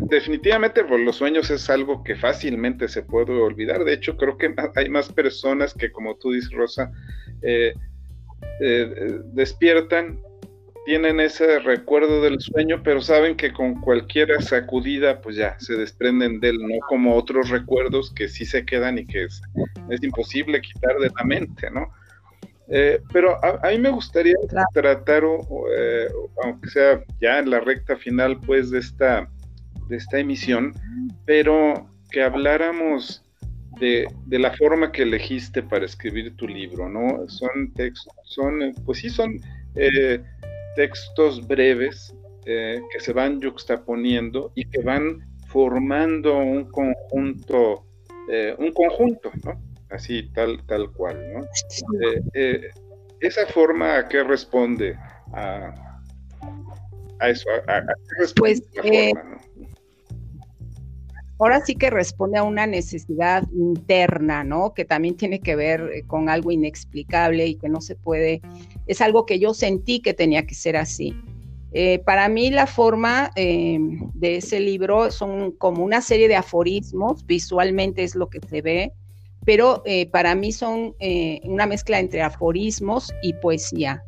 definitivamente 0.00 0.84
pues, 0.84 1.00
los 1.00 1.16
sueños 1.16 1.50
es 1.50 1.68
algo 1.70 2.02
que 2.04 2.16
fácilmente 2.16 2.88
se 2.88 3.02
puede 3.02 3.32
olvidar. 3.32 3.84
De 3.84 3.94
hecho, 3.94 4.16
creo 4.16 4.36
que 4.36 4.54
hay 4.76 4.88
más 4.88 5.12
personas 5.12 5.74
que, 5.74 5.90
como 5.90 6.16
tú 6.16 6.32
dices, 6.32 6.52
Rosa, 6.52 6.90
eh, 7.42 7.74
despiertan 9.32 10.18
tienen 10.84 11.20
ese 11.20 11.60
recuerdo 11.60 12.22
del 12.22 12.40
sueño, 12.40 12.82
pero 12.82 13.00
saben 13.00 13.36
que 13.36 13.52
con 13.52 13.80
cualquier 13.80 14.42
sacudida, 14.42 15.20
pues 15.20 15.36
ya 15.36 15.58
se 15.60 15.74
desprenden 15.74 16.40
de 16.40 16.50
él, 16.50 16.58
no 16.58 16.78
como 16.88 17.14
otros 17.14 17.50
recuerdos 17.50 18.12
que 18.12 18.28
sí 18.28 18.44
se 18.44 18.64
quedan 18.64 18.98
y 18.98 19.06
que 19.06 19.24
es, 19.24 19.40
imposible 20.02 20.60
quitar 20.60 20.98
de 20.98 21.10
la 21.16 21.24
mente, 21.24 21.70
¿no? 21.70 21.92
Eh, 22.68 23.00
pero 23.12 23.38
a, 23.44 23.68
mí 23.70 23.78
me 23.78 23.90
gustaría 23.90 24.34
tratar, 24.72 25.22
eh, 25.76 26.08
aunque 26.42 26.70
sea 26.70 27.04
ya 27.20 27.38
en 27.38 27.50
la 27.50 27.60
recta 27.60 27.96
final, 27.96 28.40
pues, 28.40 28.70
de 28.70 28.78
esta, 28.78 29.28
de 29.92 29.98
esta 29.98 30.18
emisión, 30.18 30.72
pero 31.26 31.86
que 32.10 32.22
habláramos 32.22 33.22
de, 33.78 34.06
de, 34.26 34.38
la 34.38 34.56
forma 34.56 34.90
que 34.90 35.02
elegiste 35.02 35.62
para 35.62 35.84
escribir 35.84 36.34
tu 36.36 36.48
libro, 36.48 36.88
¿no? 36.88 37.28
Son 37.28 37.72
textos, 37.74 38.14
son, 38.24 38.74
pues 38.86 39.00
sí, 39.00 39.10
son 39.10 39.38
eh, 39.74 40.18
textos 40.76 41.46
breves 41.46 42.14
eh, 42.46 42.80
que 42.90 43.00
se 43.00 43.12
van 43.12 43.40
juxtaponiendo 43.42 44.50
y 44.54 44.64
que 44.64 44.80
van 44.82 45.20
formando 45.48 46.38
un 46.38 46.64
conjunto, 46.70 47.84
eh, 48.30 48.54
un 48.58 48.72
conjunto, 48.72 49.30
¿no? 49.44 49.60
Así, 49.90 50.30
tal, 50.32 50.64
tal 50.66 50.90
cual, 50.92 51.20
¿no? 51.34 51.46
Eh, 52.32 52.70
esa 53.20 53.46
forma 53.46 53.98
a 53.98 54.08
qué 54.08 54.24
responde 54.24 54.96
a, 55.34 56.00
a 57.20 57.28
eso, 57.28 57.48
a, 57.68 57.82
qué 57.82 58.20
responde 58.20 58.40
pues, 58.40 58.62
la 58.74 58.82
forma, 58.82 59.41
Ahora 61.42 61.60
sí 61.60 61.74
que 61.74 61.90
responde 61.90 62.38
a 62.38 62.44
una 62.44 62.68
necesidad 62.68 63.42
interna, 63.50 64.44
¿no? 64.44 64.74
Que 64.74 64.84
también 64.84 65.16
tiene 65.16 65.40
que 65.40 65.56
ver 65.56 66.04
con 66.06 66.28
algo 66.28 66.52
inexplicable 66.52 67.44
y 67.48 67.56
que 67.56 67.68
no 67.68 67.80
se 67.80 67.96
puede 67.96 68.40
es 68.86 69.00
algo 69.00 69.26
que 69.26 69.40
yo 69.40 69.52
sentí 69.52 69.98
que 69.98 70.14
tenía 70.14 70.46
que 70.46 70.54
ser 70.54 70.76
así. 70.76 71.16
Eh, 71.72 71.98
para 72.04 72.28
mí 72.28 72.50
la 72.50 72.68
forma 72.68 73.32
eh, 73.34 73.76
de 74.14 74.36
ese 74.36 74.60
libro 74.60 75.10
son 75.10 75.50
como 75.50 75.82
una 75.82 76.00
serie 76.00 76.28
de 76.28 76.36
aforismos, 76.36 77.26
visualmente 77.26 78.04
es 78.04 78.14
lo 78.14 78.28
que 78.28 78.38
se 78.38 78.62
ve, 78.62 78.92
pero 79.44 79.82
eh, 79.84 80.06
para 80.10 80.36
mí 80.36 80.52
son 80.52 80.94
una 81.42 81.66
mezcla 81.66 81.98
entre 81.98 82.22
aforismos 82.22 83.12
y 83.20 83.32
poesía. 83.32 84.04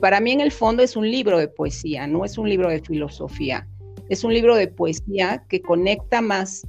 para 0.00 0.20
mí 0.20 0.30
en 0.30 0.40
el 0.40 0.52
fondo 0.52 0.84
es 0.84 0.94
un 0.94 1.10
libro 1.10 1.38
de 1.38 1.48
poesía, 1.48 2.06
no 2.06 2.24
es 2.24 2.38
un 2.38 2.48
libro 2.48 2.68
de 2.68 2.80
filosofía, 2.80 3.66
es 4.08 4.24
un 4.24 4.34
libro 4.34 4.56
de 4.56 4.68
poesía 4.68 5.44
que 5.48 5.60
conecta 5.60 6.20
más 6.20 6.66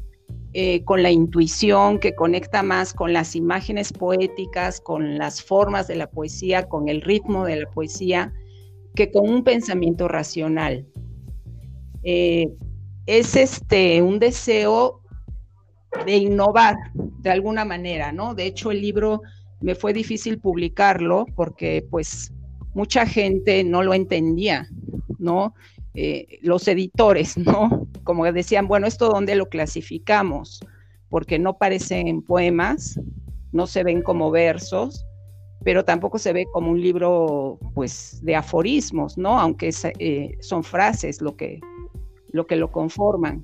eh, 0.54 0.84
con 0.84 1.02
la 1.02 1.12
intuición, 1.12 1.98
que 2.00 2.14
conecta 2.14 2.62
más 2.62 2.94
con 2.94 3.14
las 3.14 3.36
imágenes 3.36 3.94
poéticas, 3.94 4.82
con 4.82 5.18
las 5.18 5.42
formas 5.42 5.88
de 5.88 5.96
la 5.96 6.10
poesía, 6.10 6.68
con 6.68 6.90
el 6.90 7.02
ritmo 7.02 7.46
de 7.46 7.62
la 7.62 7.70
poesía, 7.70 8.34
que 8.96 9.12
con 9.12 9.30
un 9.30 9.44
pensamiento 9.44 10.08
racional. 10.08 10.86
Eh, 12.04 12.48
es 13.06 13.36
este 13.36 14.02
un 14.02 14.20
deseo 14.20 15.02
de 16.06 16.18
innovar 16.18 16.76
de 16.94 17.30
alguna 17.30 17.66
manera, 17.66 18.12
¿no? 18.12 18.36
De 18.36 18.46
hecho, 18.46 18.72
el 18.72 18.82
libro 18.82 19.22
me 19.62 19.76
fue 19.76 19.94
difícil 19.94 20.40
publicarlo 20.40 21.26
porque 21.36 21.86
pues 21.90 22.34
mucha 22.74 23.06
gente 23.06 23.64
no 23.64 23.84
lo 23.84 23.94
entendía, 23.94 24.68
¿no? 25.20 25.54
Eh, 25.94 26.40
los 26.42 26.68
editores, 26.68 27.38
¿no? 27.38 27.88
Como 28.04 28.30
decían, 28.32 28.68
bueno, 28.68 28.88
¿esto 28.88 29.10
dónde 29.10 29.36
lo 29.36 29.48
clasificamos? 29.48 30.62
Porque 31.10 31.38
no 31.38 31.58
parecen 31.58 32.22
poemas, 32.22 33.00
no 33.52 33.68
se 33.68 33.84
ven 33.84 34.02
como 34.02 34.32
versos, 34.32 35.06
pero 35.64 35.84
tampoco 35.84 36.18
se 36.18 36.34
ve 36.34 36.46
como 36.52 36.72
un 36.72 36.82
libro, 36.82 37.60
pues, 37.74 38.20
de 38.24 38.36
aforismos, 38.36 39.18
¿no? 39.18 39.40
Aunque 39.40 39.72
eh, 40.00 40.38
son 40.40 40.64
frases 40.64 41.22
lo 41.22 41.36
que, 41.36 41.60
lo 42.32 42.48
que 42.48 42.56
lo 42.56 42.72
conforman. 42.72 43.44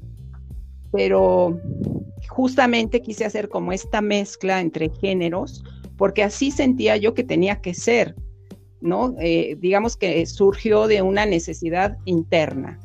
Pero 0.92 1.60
justamente 2.30 3.02
quise 3.02 3.26
hacer 3.26 3.50
como 3.50 3.74
esta 3.74 4.02
mezcla 4.02 4.62
entre 4.62 4.90
géneros, 4.90 5.64
porque 5.98 6.24
así 6.24 6.50
sentía 6.50 6.96
yo 6.96 7.14
que 7.14 7.24
tenía 7.24 7.62
que 7.62 7.74
ser, 7.74 8.16
¿no? 8.82 9.16
Eh, 9.20 9.58
digamos 9.60 9.98
que 9.98 10.26
surgió 10.26 10.88
de 10.88 11.02
una 11.02 11.26
necesidad 11.26 11.98
interna 12.06 12.80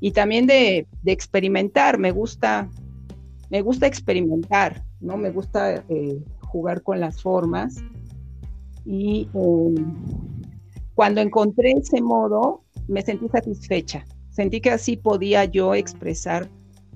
y 0.00 0.12
también 0.12 0.46
de, 0.46 0.86
experimentar. 1.04 1.98
Me 1.98 2.10
gusta, 2.10 2.70
me 3.50 3.62
gusta 3.62 3.86
experimentar, 3.86 4.84
¿no? 5.00 5.16
Me 5.16 5.30
gusta 5.30 5.84
eh, 5.88 6.18
jugar 6.42 6.82
con 6.82 7.00
las 7.00 7.22
formas 7.22 7.76
y 8.84 9.28
em, 9.34 9.94
cuando 10.94 11.20
encontré 11.20 11.72
ese 11.72 12.00
modo 12.00 12.62
me 12.88 13.02
sentí 13.02 13.28
satisfecha. 13.28 14.04
Sentí 14.30 14.60
que 14.60 14.70
así 14.70 14.96
podía 14.96 15.44
yo 15.44 15.74
expresar 15.74 16.48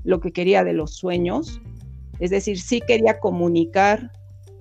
lo 0.05 0.21
que 0.21 0.33
quería 0.33 0.63
de 0.63 0.73
los 0.73 0.95
sueños. 0.95 1.61
Es 2.19 2.31
decir, 2.31 2.61
sí 2.61 2.81
quería 2.87 3.19
comunicar 3.19 4.13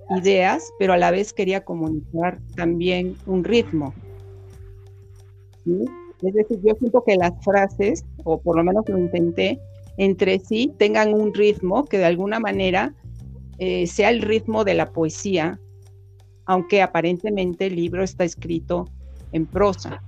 ideas, 0.10 0.72
pero 0.80 0.93
a 0.93 0.98
la 0.98 1.12
vez 1.12 1.34
quería 1.34 1.63
comunicar 1.63 2.39
también 2.56 3.15
un 3.26 3.43
ritmo. 3.43 3.93
Es 6.22 6.34
decir, 6.34 6.60
yo 6.63 6.74
siento 6.80 7.04
que 7.06 7.15
las 7.15 7.34
frases, 7.43 8.06
o 8.24 8.41
por 8.41 8.58
lo 8.58 8.63
menos 8.63 8.88
lo 8.88 8.98
intenté, 8.98 9.60
entre 9.98 10.39
sí 10.39 10.74
tengan 10.78 11.13
un 11.13 11.34
ritmo 11.34 11.86
que 11.86 11.98
de 11.98 12.06
alguna 12.06 12.39
manera 12.39 12.93
eh, 13.58 13.86
sea 13.88 14.10
el 14.10 14.22
ritmo 14.22 14.63
de 14.63 14.74
la 14.74 14.91
poesía, 14.91 15.60
aunque 16.45 16.82
aparentemente 16.82 17.67
el 17.67 17.76
libro 17.76 18.04
está 18.04 18.24
escrito 18.24 18.89
en 19.32 19.45
prosa. 19.45 20.02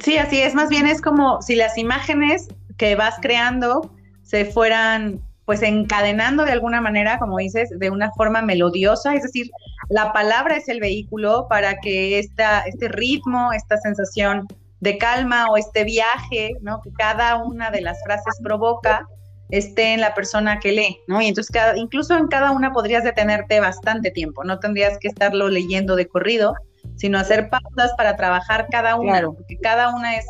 Sí, 0.00 0.18
así 0.18 0.40
es, 0.40 0.54
más 0.54 0.68
bien 0.68 0.86
es 0.86 1.00
como 1.00 1.40
si 1.42 1.54
las 1.54 1.78
imágenes 1.78 2.48
que 2.76 2.96
vas 2.96 3.14
creando 3.20 3.90
se 4.22 4.44
fueran 4.44 5.20
pues 5.46 5.62
encadenando 5.62 6.44
de 6.44 6.52
alguna 6.52 6.80
manera, 6.80 7.18
como 7.18 7.38
dices, 7.38 7.70
de 7.70 7.88
una 7.90 8.10
forma 8.12 8.42
melodiosa, 8.42 9.14
es 9.14 9.22
decir, 9.22 9.48
la 9.88 10.12
palabra 10.12 10.56
es 10.56 10.68
el 10.68 10.80
vehículo 10.80 11.46
para 11.48 11.76
que 11.76 12.18
esta, 12.18 12.60
este 12.62 12.88
ritmo, 12.88 13.52
esta 13.52 13.78
sensación 13.78 14.48
de 14.80 14.98
calma 14.98 15.46
o 15.48 15.56
este 15.56 15.84
viaje, 15.84 16.50
¿no? 16.60 16.80
Que 16.82 16.92
cada 16.92 17.36
una 17.36 17.70
de 17.70 17.80
las 17.80 18.02
frases 18.02 18.38
provoca, 18.42 19.06
esté 19.50 19.94
en 19.94 20.00
la 20.00 20.14
persona 20.14 20.58
que 20.58 20.72
lee, 20.72 20.98
¿no? 21.06 21.22
Y 21.22 21.28
entonces 21.28 21.52
cada, 21.52 21.76
incluso 21.78 22.16
en 22.16 22.26
cada 22.26 22.50
una 22.50 22.72
podrías 22.72 23.04
detenerte 23.04 23.60
bastante 23.60 24.10
tiempo, 24.10 24.42
no 24.42 24.58
tendrías 24.58 24.98
que 24.98 25.06
estarlo 25.06 25.48
leyendo 25.48 25.94
de 25.94 26.08
corrido, 26.08 26.54
sino 26.96 27.18
hacer 27.18 27.48
pausas 27.50 27.92
para 27.96 28.16
trabajar 28.16 28.66
cada 28.70 28.96
una, 28.96 29.22
porque 29.22 29.58
cada 29.58 29.94
una 29.94 30.16
es 30.16 30.26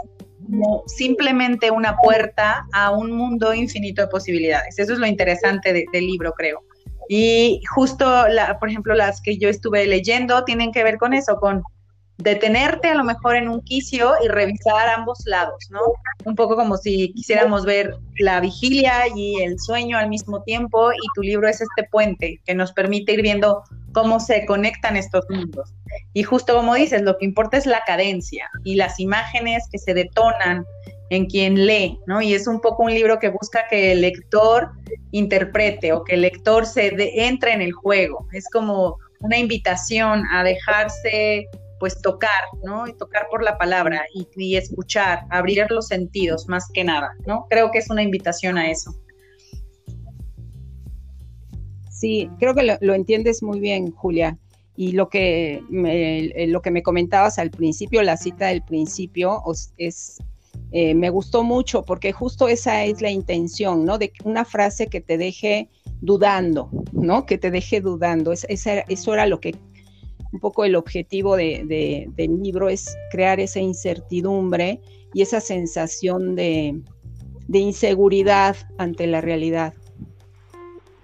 como 0.46 0.84
simplemente 0.86 1.70
una 1.70 1.96
puerta 1.96 2.66
a 2.72 2.90
un 2.90 3.12
mundo 3.12 3.52
infinito 3.52 4.02
de 4.02 4.08
posibilidades. 4.08 4.78
Eso 4.78 4.92
es 4.92 4.98
lo 4.98 5.06
interesante 5.06 5.86
del 5.92 6.06
libro, 6.06 6.32
creo. 6.32 6.62
Y 7.08 7.60
justo, 7.74 8.24
por 8.58 8.68
ejemplo, 8.68 8.94
las 8.94 9.20
que 9.20 9.38
yo 9.38 9.48
estuve 9.48 9.86
leyendo 9.86 10.44
tienen 10.44 10.72
que 10.72 10.82
ver 10.82 10.98
con 10.98 11.14
eso, 11.14 11.36
con 11.36 11.62
detenerte 12.18 12.88
a 12.88 12.94
lo 12.94 13.04
mejor 13.04 13.36
en 13.36 13.48
un 13.48 13.60
quicio 13.60 14.14
y 14.24 14.28
revisar 14.28 14.88
ambos 14.88 15.18
lados, 15.26 15.68
¿no? 15.70 15.80
Un 16.24 16.34
poco 16.34 16.56
como 16.56 16.76
si 16.76 17.12
quisiéramos 17.12 17.64
ver 17.64 17.94
la 18.18 18.40
vigilia 18.40 19.04
y 19.14 19.42
el 19.42 19.58
sueño 19.58 19.98
al 19.98 20.08
mismo 20.08 20.42
tiempo 20.42 20.92
y 20.92 21.06
tu 21.14 21.22
libro 21.22 21.48
es 21.48 21.60
este 21.60 21.84
puente 21.90 22.40
que 22.44 22.54
nos 22.54 22.72
permite 22.72 23.12
ir 23.12 23.22
viendo 23.22 23.62
cómo 23.92 24.18
se 24.20 24.46
conectan 24.46 24.96
estos 24.96 25.24
mundos. 25.28 25.74
Y 26.14 26.22
justo 26.22 26.54
como 26.56 26.74
dices, 26.74 27.02
lo 27.02 27.16
que 27.18 27.26
importa 27.26 27.56
es 27.56 27.66
la 27.66 27.82
cadencia 27.86 28.48
y 28.64 28.76
las 28.76 28.98
imágenes 28.98 29.64
que 29.70 29.78
se 29.78 29.94
detonan 29.94 30.64
en 31.10 31.26
quien 31.26 31.66
lee, 31.66 31.98
¿no? 32.06 32.20
Y 32.20 32.34
es 32.34 32.46
un 32.46 32.60
poco 32.60 32.82
un 32.82 32.92
libro 32.92 33.18
que 33.18 33.28
busca 33.28 33.68
que 33.68 33.92
el 33.92 34.00
lector 34.00 34.70
interprete 35.12 35.92
o 35.92 36.02
que 36.02 36.14
el 36.14 36.22
lector 36.22 36.66
se 36.66 36.92
entre 37.26 37.52
en 37.52 37.62
el 37.62 37.72
juego. 37.72 38.26
Es 38.32 38.46
como 38.52 38.98
una 39.20 39.38
invitación 39.38 40.24
a 40.32 40.42
dejarse 40.42 41.46
pues 41.78 42.00
tocar, 42.00 42.30
¿no? 42.62 42.86
Y 42.86 42.94
tocar 42.94 43.26
por 43.30 43.42
la 43.42 43.58
palabra 43.58 44.04
y, 44.14 44.56
escuchar, 44.56 45.24
abrir 45.30 45.66
los 45.70 45.88
sentidos 45.88 46.48
más 46.48 46.68
que 46.72 46.84
nada, 46.84 47.10
¿no? 47.26 47.46
Creo 47.50 47.70
que 47.70 47.78
es 47.78 47.90
una 47.90 48.02
invitación 48.02 48.58
a 48.58 48.70
eso. 48.70 48.94
Sí, 51.90 52.30
creo 52.38 52.54
que 52.54 52.78
lo, 52.80 52.94
entiendes 52.94 53.42
muy 53.42 53.60
bien, 53.60 53.90
Julia. 53.92 54.38
Y 54.78 54.92
lo 54.92 55.08
que, 55.08 55.62
me, 55.70 56.46
lo 56.48 56.60
que 56.60 56.70
me 56.70 56.82
comentabas 56.82 57.38
al 57.38 57.50
principio, 57.50 58.02
la 58.02 58.18
cita 58.18 58.48
del 58.48 58.62
principio, 58.62 59.42
es, 59.78 60.18
eh, 60.72 60.94
me 60.94 61.08
gustó 61.08 61.42
mucho 61.42 61.82
porque 61.82 62.12
justo 62.12 62.48
esa 62.48 62.84
es 62.84 63.00
la 63.00 63.10
intención, 63.10 63.86
¿no? 63.86 63.96
De 63.96 64.12
una 64.24 64.44
frase 64.44 64.88
que 64.88 65.00
te 65.00 65.16
deje 65.16 65.70
dudando, 66.02 66.68
¿no? 66.92 67.24
Que 67.24 67.38
te 67.38 67.50
deje 67.50 67.80
dudando. 67.80 68.32
eso 68.32 69.14
era 69.14 69.26
lo 69.26 69.40
que 69.40 69.54
un 70.36 70.40
poco 70.40 70.66
el 70.66 70.76
objetivo 70.76 71.34
de, 71.34 72.06
del 72.14 72.42
libro 72.42 72.68
es 72.68 72.94
crear 73.10 73.40
esa 73.40 73.58
incertidumbre 73.58 74.80
y 75.14 75.22
esa 75.22 75.40
sensación 75.40 76.36
de, 76.36 76.78
inseguridad 77.50 78.54
ante 78.76 79.06
la 79.06 79.22
realidad. 79.22 79.72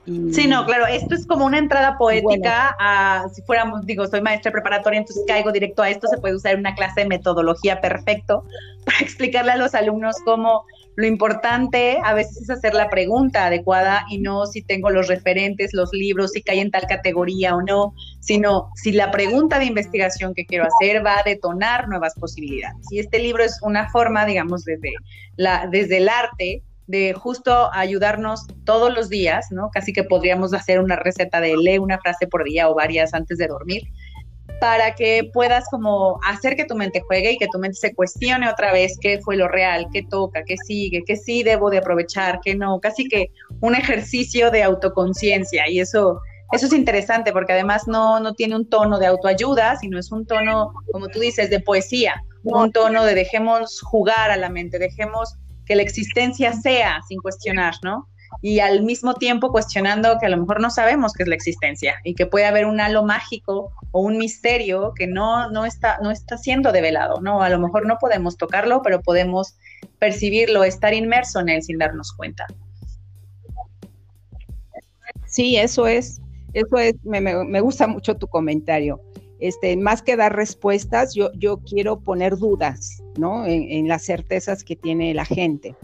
sí, 0.04 0.46
no, 0.46 0.66
claro, 0.66 0.86
esto 0.86 1.14
es 1.14 1.26
como 1.26 1.46
una 1.46 1.56
entrada 1.56 1.96
poética 1.96 2.76
a, 2.78 3.26
si 3.32 3.40
fuéramos, 3.42 3.86
digo, 3.86 4.06
soy 4.06 4.20
maestra 4.20 4.52
preparatoria, 4.52 4.98
entonces 4.98 5.24
caigo 5.26 5.50
directo 5.50 5.80
a 5.80 5.88
esto, 5.88 6.08
se 6.08 6.18
puede 6.18 6.36
usar 6.36 6.56
una 6.58 6.74
clase 6.74 7.00
de 7.00 7.06
metodología 7.06 7.80
perfecto 7.80 8.44
para 8.84 8.98
explicarle 9.00 9.52
a 9.52 9.56
los 9.56 9.74
alumnos 9.74 10.16
cómo 10.26 10.66
lo 10.94 11.06
importante 11.06 11.98
a 12.04 12.14
veces 12.14 12.42
es 12.42 12.50
hacer 12.50 12.74
la 12.74 12.90
pregunta 12.90 13.46
adecuada 13.46 14.04
y 14.10 14.18
no 14.18 14.46
si 14.46 14.62
tengo 14.62 14.90
los 14.90 15.08
referentes, 15.08 15.72
los 15.72 15.92
libros, 15.92 16.32
si 16.32 16.42
cae 16.42 16.60
en 16.60 16.70
tal 16.70 16.86
categoría 16.86 17.56
o 17.56 17.62
no, 17.62 17.94
sino 18.20 18.70
si 18.74 18.92
la 18.92 19.10
pregunta 19.10 19.58
de 19.58 19.66
investigación 19.66 20.34
que 20.34 20.44
quiero 20.44 20.66
hacer 20.66 21.04
va 21.04 21.18
a 21.18 21.22
detonar 21.22 21.88
nuevas 21.88 22.14
posibilidades. 22.14 22.86
Y 22.90 22.98
este 22.98 23.18
libro 23.18 23.42
es 23.42 23.58
una 23.62 23.90
forma, 23.90 24.26
digamos, 24.26 24.64
desde, 24.64 24.92
la, 25.36 25.66
desde 25.70 25.98
el 25.98 26.08
arte 26.08 26.62
de 26.86 27.14
justo 27.14 27.72
ayudarnos 27.72 28.46
todos 28.64 28.92
los 28.92 29.08
días, 29.08 29.46
¿no? 29.50 29.70
Casi 29.70 29.92
que 29.92 30.04
podríamos 30.04 30.52
hacer 30.52 30.78
una 30.78 30.96
receta 30.96 31.40
de 31.40 31.56
lee 31.56 31.78
una 31.78 31.98
frase 31.98 32.26
por 32.26 32.44
día 32.44 32.68
o 32.68 32.74
varias 32.74 33.14
antes 33.14 33.38
de 33.38 33.46
dormir, 33.46 33.82
para 34.62 34.94
que 34.94 35.28
puedas 35.32 35.64
como 35.72 36.20
hacer 36.24 36.54
que 36.54 36.64
tu 36.64 36.76
mente 36.76 37.00
juegue 37.00 37.32
y 37.32 37.36
que 37.36 37.48
tu 37.48 37.58
mente 37.58 37.78
se 37.78 37.96
cuestione 37.96 38.48
otra 38.48 38.72
vez 38.72 38.96
qué 39.00 39.18
fue 39.20 39.36
lo 39.36 39.48
real, 39.48 39.88
qué 39.92 40.04
toca, 40.08 40.44
qué 40.44 40.54
sigue, 40.56 41.02
qué 41.04 41.16
sí 41.16 41.42
debo 41.42 41.68
de 41.68 41.78
aprovechar, 41.78 42.38
qué 42.44 42.54
no, 42.54 42.78
casi 42.78 43.08
que 43.08 43.32
un 43.60 43.74
ejercicio 43.74 44.52
de 44.52 44.62
autoconciencia 44.62 45.68
y 45.68 45.80
eso 45.80 46.20
eso 46.52 46.66
es 46.66 46.72
interesante 46.74 47.32
porque 47.32 47.54
además 47.54 47.88
no, 47.88 48.20
no 48.20 48.34
tiene 48.34 48.54
un 48.54 48.68
tono 48.68 49.00
de 49.00 49.06
autoayuda, 49.06 49.74
sino 49.78 49.98
es 49.98 50.12
un 50.12 50.26
tono, 50.26 50.72
como 50.92 51.08
tú 51.08 51.18
dices, 51.18 51.50
de 51.50 51.58
poesía, 51.58 52.22
un 52.44 52.70
tono 52.70 53.04
de 53.04 53.16
dejemos 53.16 53.80
jugar 53.80 54.30
a 54.30 54.36
la 54.36 54.48
mente, 54.48 54.78
dejemos 54.78 55.34
que 55.66 55.74
la 55.74 55.82
existencia 55.82 56.52
sea 56.52 57.00
sin 57.08 57.18
cuestionar, 57.20 57.74
¿no? 57.82 58.06
Y 58.40 58.60
al 58.60 58.82
mismo 58.82 59.14
tiempo 59.14 59.52
cuestionando 59.52 60.18
que 60.18 60.26
a 60.26 60.28
lo 60.28 60.38
mejor 60.38 60.60
no 60.60 60.70
sabemos 60.70 61.12
qué 61.12 61.24
es 61.24 61.28
la 61.28 61.34
existencia 61.34 61.94
y 62.04 62.14
que 62.14 62.26
puede 62.26 62.46
haber 62.46 62.66
un 62.66 62.80
halo 62.80 63.04
mágico 63.04 63.72
o 63.90 64.00
un 64.00 64.16
misterio 64.16 64.92
que 64.94 65.06
no, 65.06 65.50
no, 65.50 65.66
está, 65.66 65.98
no 66.02 66.10
está 66.10 66.38
siendo 66.38 66.72
develado, 66.72 67.20
¿no? 67.20 67.42
A 67.42 67.50
lo 67.50 67.58
mejor 67.58 67.86
no 67.86 67.98
podemos 67.98 68.36
tocarlo, 68.36 68.82
pero 68.82 69.02
podemos 69.02 69.56
percibirlo, 69.98 70.64
estar 70.64 70.94
inmerso 70.94 71.40
en 71.40 71.50
él 71.50 71.62
sin 71.62 71.78
darnos 71.78 72.12
cuenta. 72.12 72.46
Sí, 75.26 75.56
eso 75.56 75.86
es, 75.86 76.20
eso 76.52 76.76
es, 76.78 76.94
me, 77.04 77.60
gusta 77.60 77.86
mucho 77.86 78.16
tu 78.16 78.26
comentario. 78.26 79.00
Este, 79.40 79.76
más 79.76 80.02
que 80.02 80.16
dar 80.16 80.36
respuestas, 80.36 81.14
yo, 81.14 81.32
yo 81.34 81.58
quiero 81.58 82.00
poner 82.00 82.36
dudas, 82.36 83.02
¿no? 83.18 83.44
En, 83.44 83.70
en 83.70 83.88
las 83.88 84.04
certezas 84.04 84.62
que 84.62 84.76
tiene 84.76 85.14
la 85.14 85.24
gente, 85.24 85.74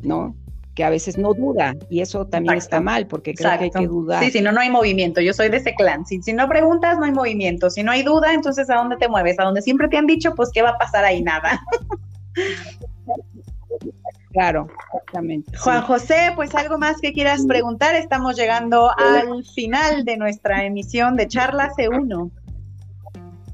¿no? 0.00 0.34
Que 0.74 0.84
a 0.84 0.90
veces 0.90 1.18
no 1.18 1.34
duda 1.34 1.74
y 1.88 2.00
eso 2.00 2.26
también 2.26 2.56
está 2.56 2.80
mal 2.80 3.06
porque 3.06 3.34
creo 3.34 3.58
que 3.58 3.64
hay 3.64 3.70
que 3.70 3.86
dudar. 3.86 4.24
Sí, 4.24 4.30
si 4.30 4.40
no, 4.40 4.52
no 4.52 4.60
hay 4.60 4.70
movimiento. 4.70 5.20
Yo 5.20 5.32
soy 5.32 5.48
de 5.48 5.58
ese 5.58 5.74
clan. 5.74 6.04
Si, 6.04 6.20
si 6.22 6.32
no 6.32 6.48
preguntas, 6.48 6.98
no 6.98 7.04
hay 7.04 7.12
movimiento. 7.12 7.70
Si 7.70 7.82
no 7.82 7.92
hay 7.92 8.02
duda, 8.02 8.34
entonces 8.34 8.68
¿a 8.70 8.76
dónde 8.76 8.96
te 8.96 9.08
mueves? 9.08 9.38
A 9.38 9.44
donde 9.44 9.62
siempre 9.62 9.88
te 9.88 9.96
han 9.96 10.06
dicho, 10.06 10.34
pues 10.34 10.50
¿qué 10.52 10.62
va 10.62 10.70
a 10.70 10.78
pasar 10.78 11.04
ahí? 11.04 11.22
Nada. 11.22 11.60
Claro, 14.32 14.66
exactamente. 14.86 15.56
Juan 15.56 15.82
José, 15.82 16.32
pues 16.34 16.52
algo 16.56 16.76
más 16.76 17.00
que 17.00 17.12
quieras 17.12 17.46
preguntar. 17.46 17.94
Estamos 17.94 18.34
llegando 18.34 18.90
al 18.98 19.44
final 19.44 20.04
de 20.04 20.16
nuestra 20.16 20.64
emisión 20.64 21.14
de 21.16 21.28
Charla 21.28 21.70
C1. 21.70 22.32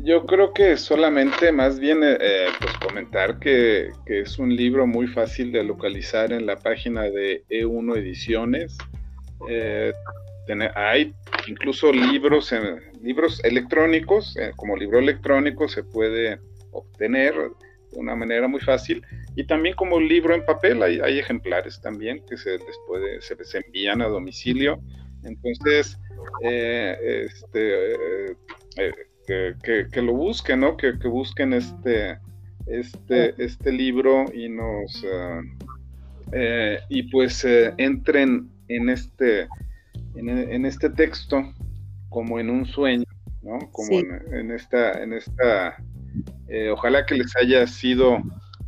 Yo 0.03 0.25
creo 0.25 0.55
que 0.55 0.79
solamente 0.79 1.53
más 1.53 1.79
bien 1.79 2.03
eh, 2.03 2.17
eh, 2.19 2.47
pues 2.59 2.73
comentar 2.79 3.39
que, 3.39 3.91
es 4.07 4.39
un 4.39 4.57
libro 4.57 4.87
muy 4.87 5.07
fácil 5.07 5.53
de 5.53 5.63
localizar 5.63 6.33
en 6.33 6.47
la 6.47 6.57
página 6.57 7.03
de 7.03 7.45
E1 7.51 7.99
Ediciones. 7.99 8.79
Eh, 9.49 9.93
hay 10.75 11.15
incluso 11.47 11.93
libros, 11.93 12.53
libros 13.03 13.45
electrónicos, 13.45 14.35
como 14.57 14.77
libro 14.77 14.99
electrónico 14.99 15.69
se 15.69 15.85
puede 15.85 16.41
obtener 16.73 17.35
de 17.35 17.99
una 17.99 18.17
manera 18.17 18.49
muy 18.49 18.61
fácil 18.61 19.05
y 19.37 19.45
también 19.45 19.77
como 19.77 20.01
libro 20.01 20.35
en 20.35 20.45
papel 20.45 20.83
hay, 20.83 20.99
hay 21.01 21.19
ejemplares 21.21 21.81
también 21.81 22.25
que 22.29 22.37
se 22.37 22.53
les 22.59 22.77
puede, 22.89 23.21
se 23.21 23.37
les 23.37 23.55
envían 23.55 24.03
a 24.03 24.09
domicilio. 24.09 24.81
Entonces, 25.23 25.99
este 26.43 28.37
que, 29.63 30.03
lo 30.03 30.15
busquen, 30.15 30.61
¿no? 30.61 30.77
Que, 30.77 30.93
busquen 30.93 31.53
este, 31.53 32.19
este, 32.67 33.35
este 33.43 33.73
libro 33.73 34.25
y 34.33 34.49
nos 34.49 35.05
ah, 35.13 35.41
eh, 36.33 36.79
y 36.89 37.05
pues 37.05 37.45
eh, 37.45 37.75
entren 37.79 38.49
en 38.69 38.89
este 38.89 39.49
en, 40.15 40.65
este 40.65 40.91
texto 40.91 41.43
como 42.09 42.39
en 42.39 42.51
un 42.51 42.67
sueño, 42.67 43.05
¿no? 43.43 43.59
Como 43.73 43.99
en, 43.99 44.51
esta 44.51 45.03
en 45.03 45.13
esta 45.13 45.77
eh, 46.49 46.71
ojalá 46.71 47.07
que 47.07 47.17
les 47.17 47.35
haya 47.37 47.67
sido 47.67 48.19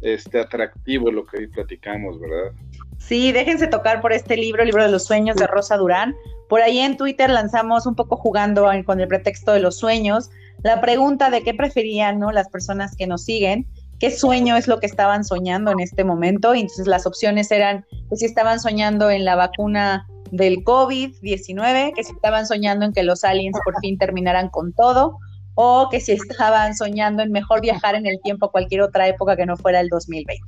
este 0.01 0.41
atractivo 0.41 1.11
lo 1.11 1.25
que 1.27 1.39
hoy 1.39 1.47
platicamos, 1.47 2.21
¿verdad? 2.21 2.53
Sí, 2.99 3.33
déjense 3.33 3.67
tocar 3.67 4.01
por 4.01 4.13
este 4.13 4.37
libro, 4.37 4.65
Libro 4.65 4.85
de 4.85 4.91
los 4.91 5.05
Sueños 5.05 5.37
de 5.37 5.47
Rosa 5.47 5.77
Durán. 5.77 6.15
Por 6.49 6.61
ahí 6.61 6.79
en 6.79 6.97
Twitter 6.97 7.31
lanzamos 7.31 7.87
un 7.87 7.97
poco 7.97 8.17
jugando 8.17 8.69
con 8.85 9.01
el 9.01 9.09
pretexto 9.09 9.53
de 9.53 9.61
los 9.61 9.77
sueños 9.77 10.31
la 10.63 10.81
pregunta 10.81 11.31
de 11.31 11.43
qué 11.43 11.55
preferían 11.55 12.19
¿no? 12.19 12.31
las 12.31 12.49
personas 12.49 12.97
que 12.97 13.07
nos 13.07 13.25
siguen, 13.25 13.67
qué 13.99 14.11
sueño 14.11 14.57
es 14.57 14.69
lo 14.69 14.81
que 14.81 14.87
estaban 14.87 15.25
soñando 15.25 15.71
en 15.71 15.81
este 15.81 16.05
momento. 16.05 16.55
Y 16.55 16.61
entonces 16.61 16.87
las 16.87 17.07
opciones 17.07 17.51
eran 17.51 17.85
que 18.11 18.17
si 18.17 18.27
estaban 18.27 18.61
soñando 18.61 19.11
en 19.11 19.25
la 19.25 19.37
vacuna 19.37 20.07
del 20.31 20.65
COVID-19, 20.65 21.95
que 21.95 22.05
si 22.05 22.13
estaban 22.13 22.47
soñando 22.47 22.87
en 22.87 22.93
que 22.93 23.03
los 23.03 23.23
aliens 23.23 23.57
por 23.65 23.79
fin 23.81 23.99
terminaran 23.99 24.49
con 24.49 24.73
todo, 24.73 25.19
o 25.55 25.89
que 25.91 26.01
si 26.01 26.13
estaban 26.13 26.75
soñando 26.75 27.23
en 27.23 27.31
mejor 27.31 27.61
viajar 27.61 27.95
en 27.95 28.07
el 28.07 28.21
tiempo 28.23 28.47
a 28.47 28.51
cualquier 28.51 28.83
otra 28.83 29.07
época 29.09 29.37
que 29.37 29.47
no 29.47 29.57
fuera 29.57 29.81
el 29.81 29.89
2020. 29.89 30.43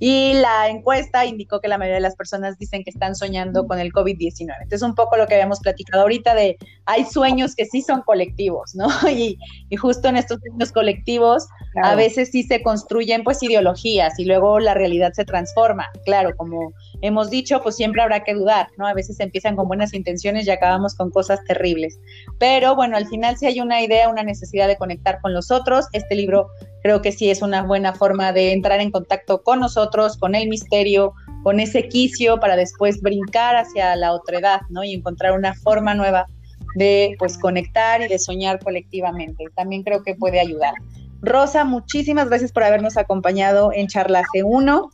Y 0.00 0.34
la 0.34 0.68
encuesta 0.68 1.24
indicó 1.24 1.60
que 1.60 1.68
la 1.68 1.78
mayoría 1.78 1.96
de 1.96 2.02
las 2.02 2.16
personas 2.16 2.58
dicen 2.58 2.82
que 2.82 2.90
están 2.90 3.14
soñando 3.14 3.66
con 3.66 3.78
el 3.78 3.92
COVID-19. 3.92 4.54
Entonces, 4.62 4.82
un 4.82 4.94
poco 4.94 5.16
lo 5.16 5.26
que 5.26 5.34
habíamos 5.34 5.60
platicado 5.60 6.02
ahorita 6.02 6.34
de 6.34 6.58
hay 6.86 7.04
sueños 7.04 7.54
que 7.54 7.64
sí 7.66 7.82
son 7.82 8.02
colectivos, 8.02 8.74
¿no? 8.74 8.88
Y, 9.14 9.38
y 9.70 9.76
justo 9.76 10.08
en 10.08 10.16
estos 10.16 10.40
sueños 10.40 10.72
colectivos 10.72 11.46
a 11.82 11.94
veces 11.94 12.30
sí 12.30 12.42
se 12.42 12.62
construyen 12.62 13.24
pues 13.24 13.42
ideologías 13.42 14.18
y 14.18 14.24
luego 14.24 14.58
la 14.58 14.74
realidad 14.74 15.12
se 15.12 15.24
transforma. 15.24 15.88
Claro, 16.04 16.36
como 16.36 16.72
hemos 17.00 17.30
dicho, 17.30 17.62
pues 17.62 17.76
siempre 17.76 18.02
habrá 18.02 18.24
que 18.24 18.34
dudar, 18.34 18.68
¿no? 18.76 18.86
A 18.86 18.94
veces 18.94 19.20
empiezan 19.20 19.56
con 19.56 19.68
buenas 19.68 19.94
intenciones 19.94 20.46
y 20.46 20.50
acabamos 20.50 20.94
con 20.94 21.10
cosas 21.10 21.42
terribles. 21.44 21.98
Pero 22.38 22.74
bueno, 22.74 22.96
al 22.96 23.06
final 23.06 23.36
si 23.36 23.46
hay 23.46 23.60
una 23.60 23.80
idea, 23.82 24.08
una 24.08 24.22
necesidad 24.22 24.68
de 24.68 24.76
conectar 24.76 25.20
con 25.20 25.32
los 25.32 25.50
otros. 25.50 25.86
Este 25.92 26.14
libro 26.14 26.48
creo 26.84 27.00
que 27.00 27.12
sí 27.12 27.30
es 27.30 27.40
una 27.40 27.62
buena 27.62 27.94
forma 27.94 28.34
de 28.34 28.52
entrar 28.52 28.78
en 28.78 28.90
contacto 28.90 29.42
con 29.42 29.58
nosotros, 29.58 30.18
con 30.18 30.34
el 30.34 30.50
misterio, 30.50 31.14
con 31.42 31.58
ese 31.58 31.88
quicio 31.88 32.38
para 32.38 32.56
después 32.56 33.00
brincar 33.00 33.56
hacia 33.56 33.96
la 33.96 34.12
otredad, 34.12 34.60
¿no? 34.68 34.84
Y 34.84 34.92
encontrar 34.92 35.32
una 35.32 35.54
forma 35.54 35.94
nueva 35.94 36.26
de 36.74 37.16
pues 37.18 37.38
conectar 37.38 38.02
y 38.02 38.08
de 38.08 38.18
soñar 38.18 38.58
colectivamente. 38.62 39.46
También 39.56 39.82
creo 39.82 40.02
que 40.02 40.14
puede 40.14 40.40
ayudar. 40.40 40.74
Rosa, 41.22 41.64
muchísimas 41.64 42.28
gracias 42.28 42.52
por 42.52 42.64
habernos 42.64 42.98
acompañado 42.98 43.72
en 43.72 43.86
Charla 43.86 44.22
C1. 44.34 44.90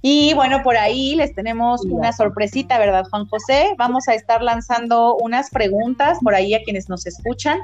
Y 0.00 0.34
bueno, 0.34 0.62
por 0.62 0.76
ahí 0.76 1.14
les 1.16 1.34
tenemos 1.34 1.84
una 1.84 2.12
sorpresita, 2.12 2.78
¿verdad, 2.78 3.04
Juan 3.10 3.26
José? 3.26 3.74
Vamos 3.78 4.08
a 4.08 4.14
estar 4.14 4.42
lanzando 4.42 5.16
unas 5.16 5.50
preguntas 5.50 6.18
por 6.22 6.34
ahí 6.34 6.54
a 6.54 6.62
quienes 6.62 6.88
nos 6.88 7.06
escuchan 7.06 7.58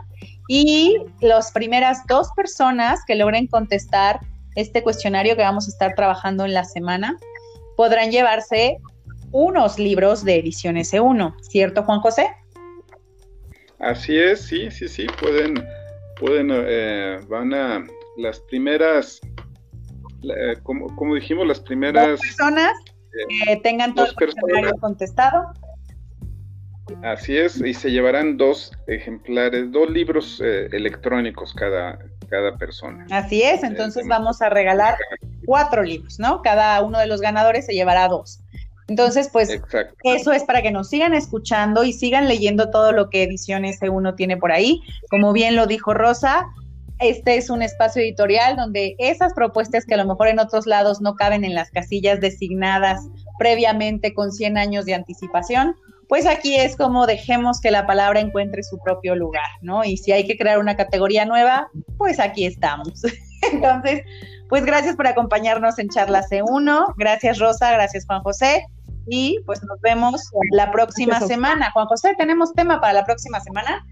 y 0.48 0.96
las 1.20 1.52
primeras 1.52 2.06
dos 2.06 2.28
personas 2.34 3.00
que 3.06 3.14
logren 3.14 3.46
contestar 3.46 4.20
este 4.56 4.82
cuestionario 4.82 5.36
que 5.36 5.42
vamos 5.42 5.68
a 5.68 5.70
estar 5.70 5.94
trabajando 5.94 6.44
en 6.44 6.54
la 6.54 6.64
semana 6.64 7.16
podrán 7.76 8.10
llevarse 8.10 8.78
unos 9.30 9.78
libros 9.78 10.24
de 10.24 10.36
edición 10.36 10.76
S1, 10.76 11.34
¿cierto, 11.42 11.82
Juan 11.84 12.00
José? 12.00 12.28
Así 13.78 14.18
es, 14.18 14.40
sí, 14.40 14.70
sí, 14.70 14.88
sí, 14.88 15.06
pueden, 15.20 15.64
pueden, 16.18 16.48
eh, 16.50 17.20
van 17.28 17.54
a 17.54 17.86
las 18.16 18.40
primeras, 18.40 19.20
como, 20.62 21.14
dijimos, 21.14 21.46
las 21.46 21.60
primeras... 21.60 22.20
personas 22.20 22.72
que 23.46 23.56
tengan 23.56 23.94
todo 23.94 24.06
el 24.06 24.14
cuestionario 24.14 24.72
contestado. 24.80 25.52
Así 27.02 27.36
es, 27.36 27.60
y 27.60 27.74
se 27.74 27.90
llevarán 27.90 28.36
dos 28.36 28.72
ejemplares, 28.86 29.70
dos 29.70 29.90
libros 29.90 30.40
eh, 30.42 30.68
electrónicos 30.72 31.52
cada, 31.54 31.98
cada 32.28 32.56
persona. 32.56 33.06
Así 33.10 33.42
es, 33.42 33.62
entonces 33.62 34.06
vamos 34.08 34.40
a 34.40 34.48
regalar 34.48 34.96
cuatro 35.44 35.82
libros, 35.82 36.18
¿no? 36.18 36.42
Cada 36.42 36.80
uno 36.82 36.98
de 36.98 37.06
los 37.06 37.20
ganadores 37.20 37.66
se 37.66 37.74
llevará 37.74 38.08
dos. 38.08 38.40
Entonces, 38.88 39.28
pues 39.30 39.60
eso 40.02 40.32
es 40.32 40.44
para 40.44 40.62
que 40.62 40.70
nos 40.70 40.88
sigan 40.88 41.12
escuchando 41.12 41.84
y 41.84 41.92
sigan 41.92 42.26
leyendo 42.26 42.70
todo 42.70 42.92
lo 42.92 43.10
que 43.10 43.22
Ediciones 43.22 43.80
E1 43.82 44.16
tiene 44.16 44.38
por 44.38 44.50
ahí. 44.50 44.80
Como 45.10 45.34
bien 45.34 45.56
lo 45.56 45.66
dijo 45.66 45.92
Rosa, 45.92 46.46
este 47.00 47.36
es 47.36 47.50
un 47.50 47.62
espacio 47.62 48.02
editorial 48.02 48.56
donde 48.56 48.94
esas 48.98 49.32
propuestas 49.34 49.84
que 49.84 49.94
a 49.94 49.98
lo 49.98 50.06
mejor 50.06 50.28
en 50.28 50.38
otros 50.38 50.66
lados 50.66 51.00
no 51.00 51.14
caben 51.14 51.44
en 51.44 51.54
las 51.54 51.70
casillas 51.70 52.20
designadas 52.20 53.00
previamente 53.38 54.14
con 54.14 54.32
100 54.32 54.58
años 54.58 54.84
de 54.84 54.94
anticipación, 54.94 55.76
pues 56.08 56.26
aquí 56.26 56.56
es 56.56 56.76
como 56.76 57.06
dejemos 57.06 57.60
que 57.60 57.70
la 57.70 57.86
palabra 57.86 58.20
encuentre 58.20 58.62
su 58.62 58.78
propio 58.78 59.14
lugar, 59.14 59.48
¿no? 59.60 59.84
Y 59.84 59.98
si 59.98 60.12
hay 60.12 60.26
que 60.26 60.36
crear 60.36 60.58
una 60.58 60.76
categoría 60.76 61.24
nueva, 61.24 61.68
pues 61.98 62.18
aquí 62.18 62.46
estamos. 62.46 63.02
Entonces, 63.52 64.02
pues 64.48 64.64
gracias 64.64 64.96
por 64.96 65.06
acompañarnos 65.06 65.78
en 65.78 65.88
Charla 65.90 66.22
C1. 66.22 66.94
Gracias 66.96 67.38
Rosa, 67.38 67.72
gracias 67.72 68.06
Juan 68.06 68.22
José. 68.22 68.64
Y 69.10 69.38
pues 69.46 69.62
nos 69.62 69.80
vemos 69.80 70.20
la 70.52 70.70
próxima 70.70 71.20
semana. 71.20 71.70
Juan 71.72 71.86
José, 71.86 72.14
¿tenemos 72.18 72.52
tema 72.54 72.80
para 72.80 72.92
la 72.92 73.04
próxima 73.04 73.40
semana? 73.40 73.84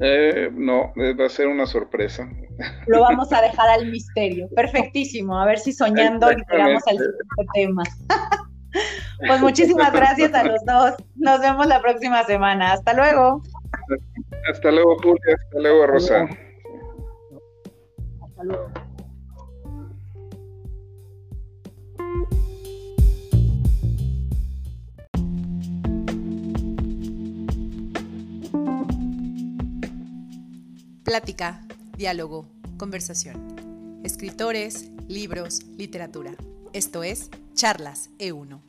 Eh, 0.00 0.50
no, 0.52 0.92
eh, 0.96 1.12
va 1.14 1.26
a 1.26 1.28
ser 1.28 1.48
una 1.48 1.66
sorpresa. 1.66 2.28
Lo 2.86 3.00
vamos 3.00 3.32
a 3.32 3.42
dejar 3.42 3.68
al 3.68 3.90
misterio. 3.90 4.48
Perfectísimo. 4.54 5.38
A 5.38 5.44
ver 5.44 5.58
si 5.58 5.72
soñando 5.72 6.30
llegamos 6.30 6.82
al 6.86 6.98
siguiente 6.98 7.46
tema. 7.54 7.82
pues 9.26 9.40
muchísimas 9.40 9.92
gracias 9.92 10.32
a 10.34 10.44
los 10.44 10.64
dos. 10.64 10.94
Nos 11.16 11.40
vemos 11.40 11.66
la 11.66 11.80
próxima 11.80 12.22
semana. 12.24 12.72
Hasta 12.72 12.94
luego. 12.94 13.42
Hasta 14.50 14.70
luego, 14.70 14.96
Julia. 14.98 15.36
Hasta 15.44 15.60
luego, 15.60 15.86
Rosa. 15.86 16.28
Hasta 18.22 18.44
luego. 18.44 18.87
Plática, 31.08 31.64
diálogo, 31.96 32.44
conversación. 32.76 34.02
Escritores, 34.04 34.90
libros, 35.08 35.62
literatura. 35.78 36.34
Esto 36.74 37.02
es 37.02 37.30
Charlas 37.54 38.10
E1. 38.18 38.60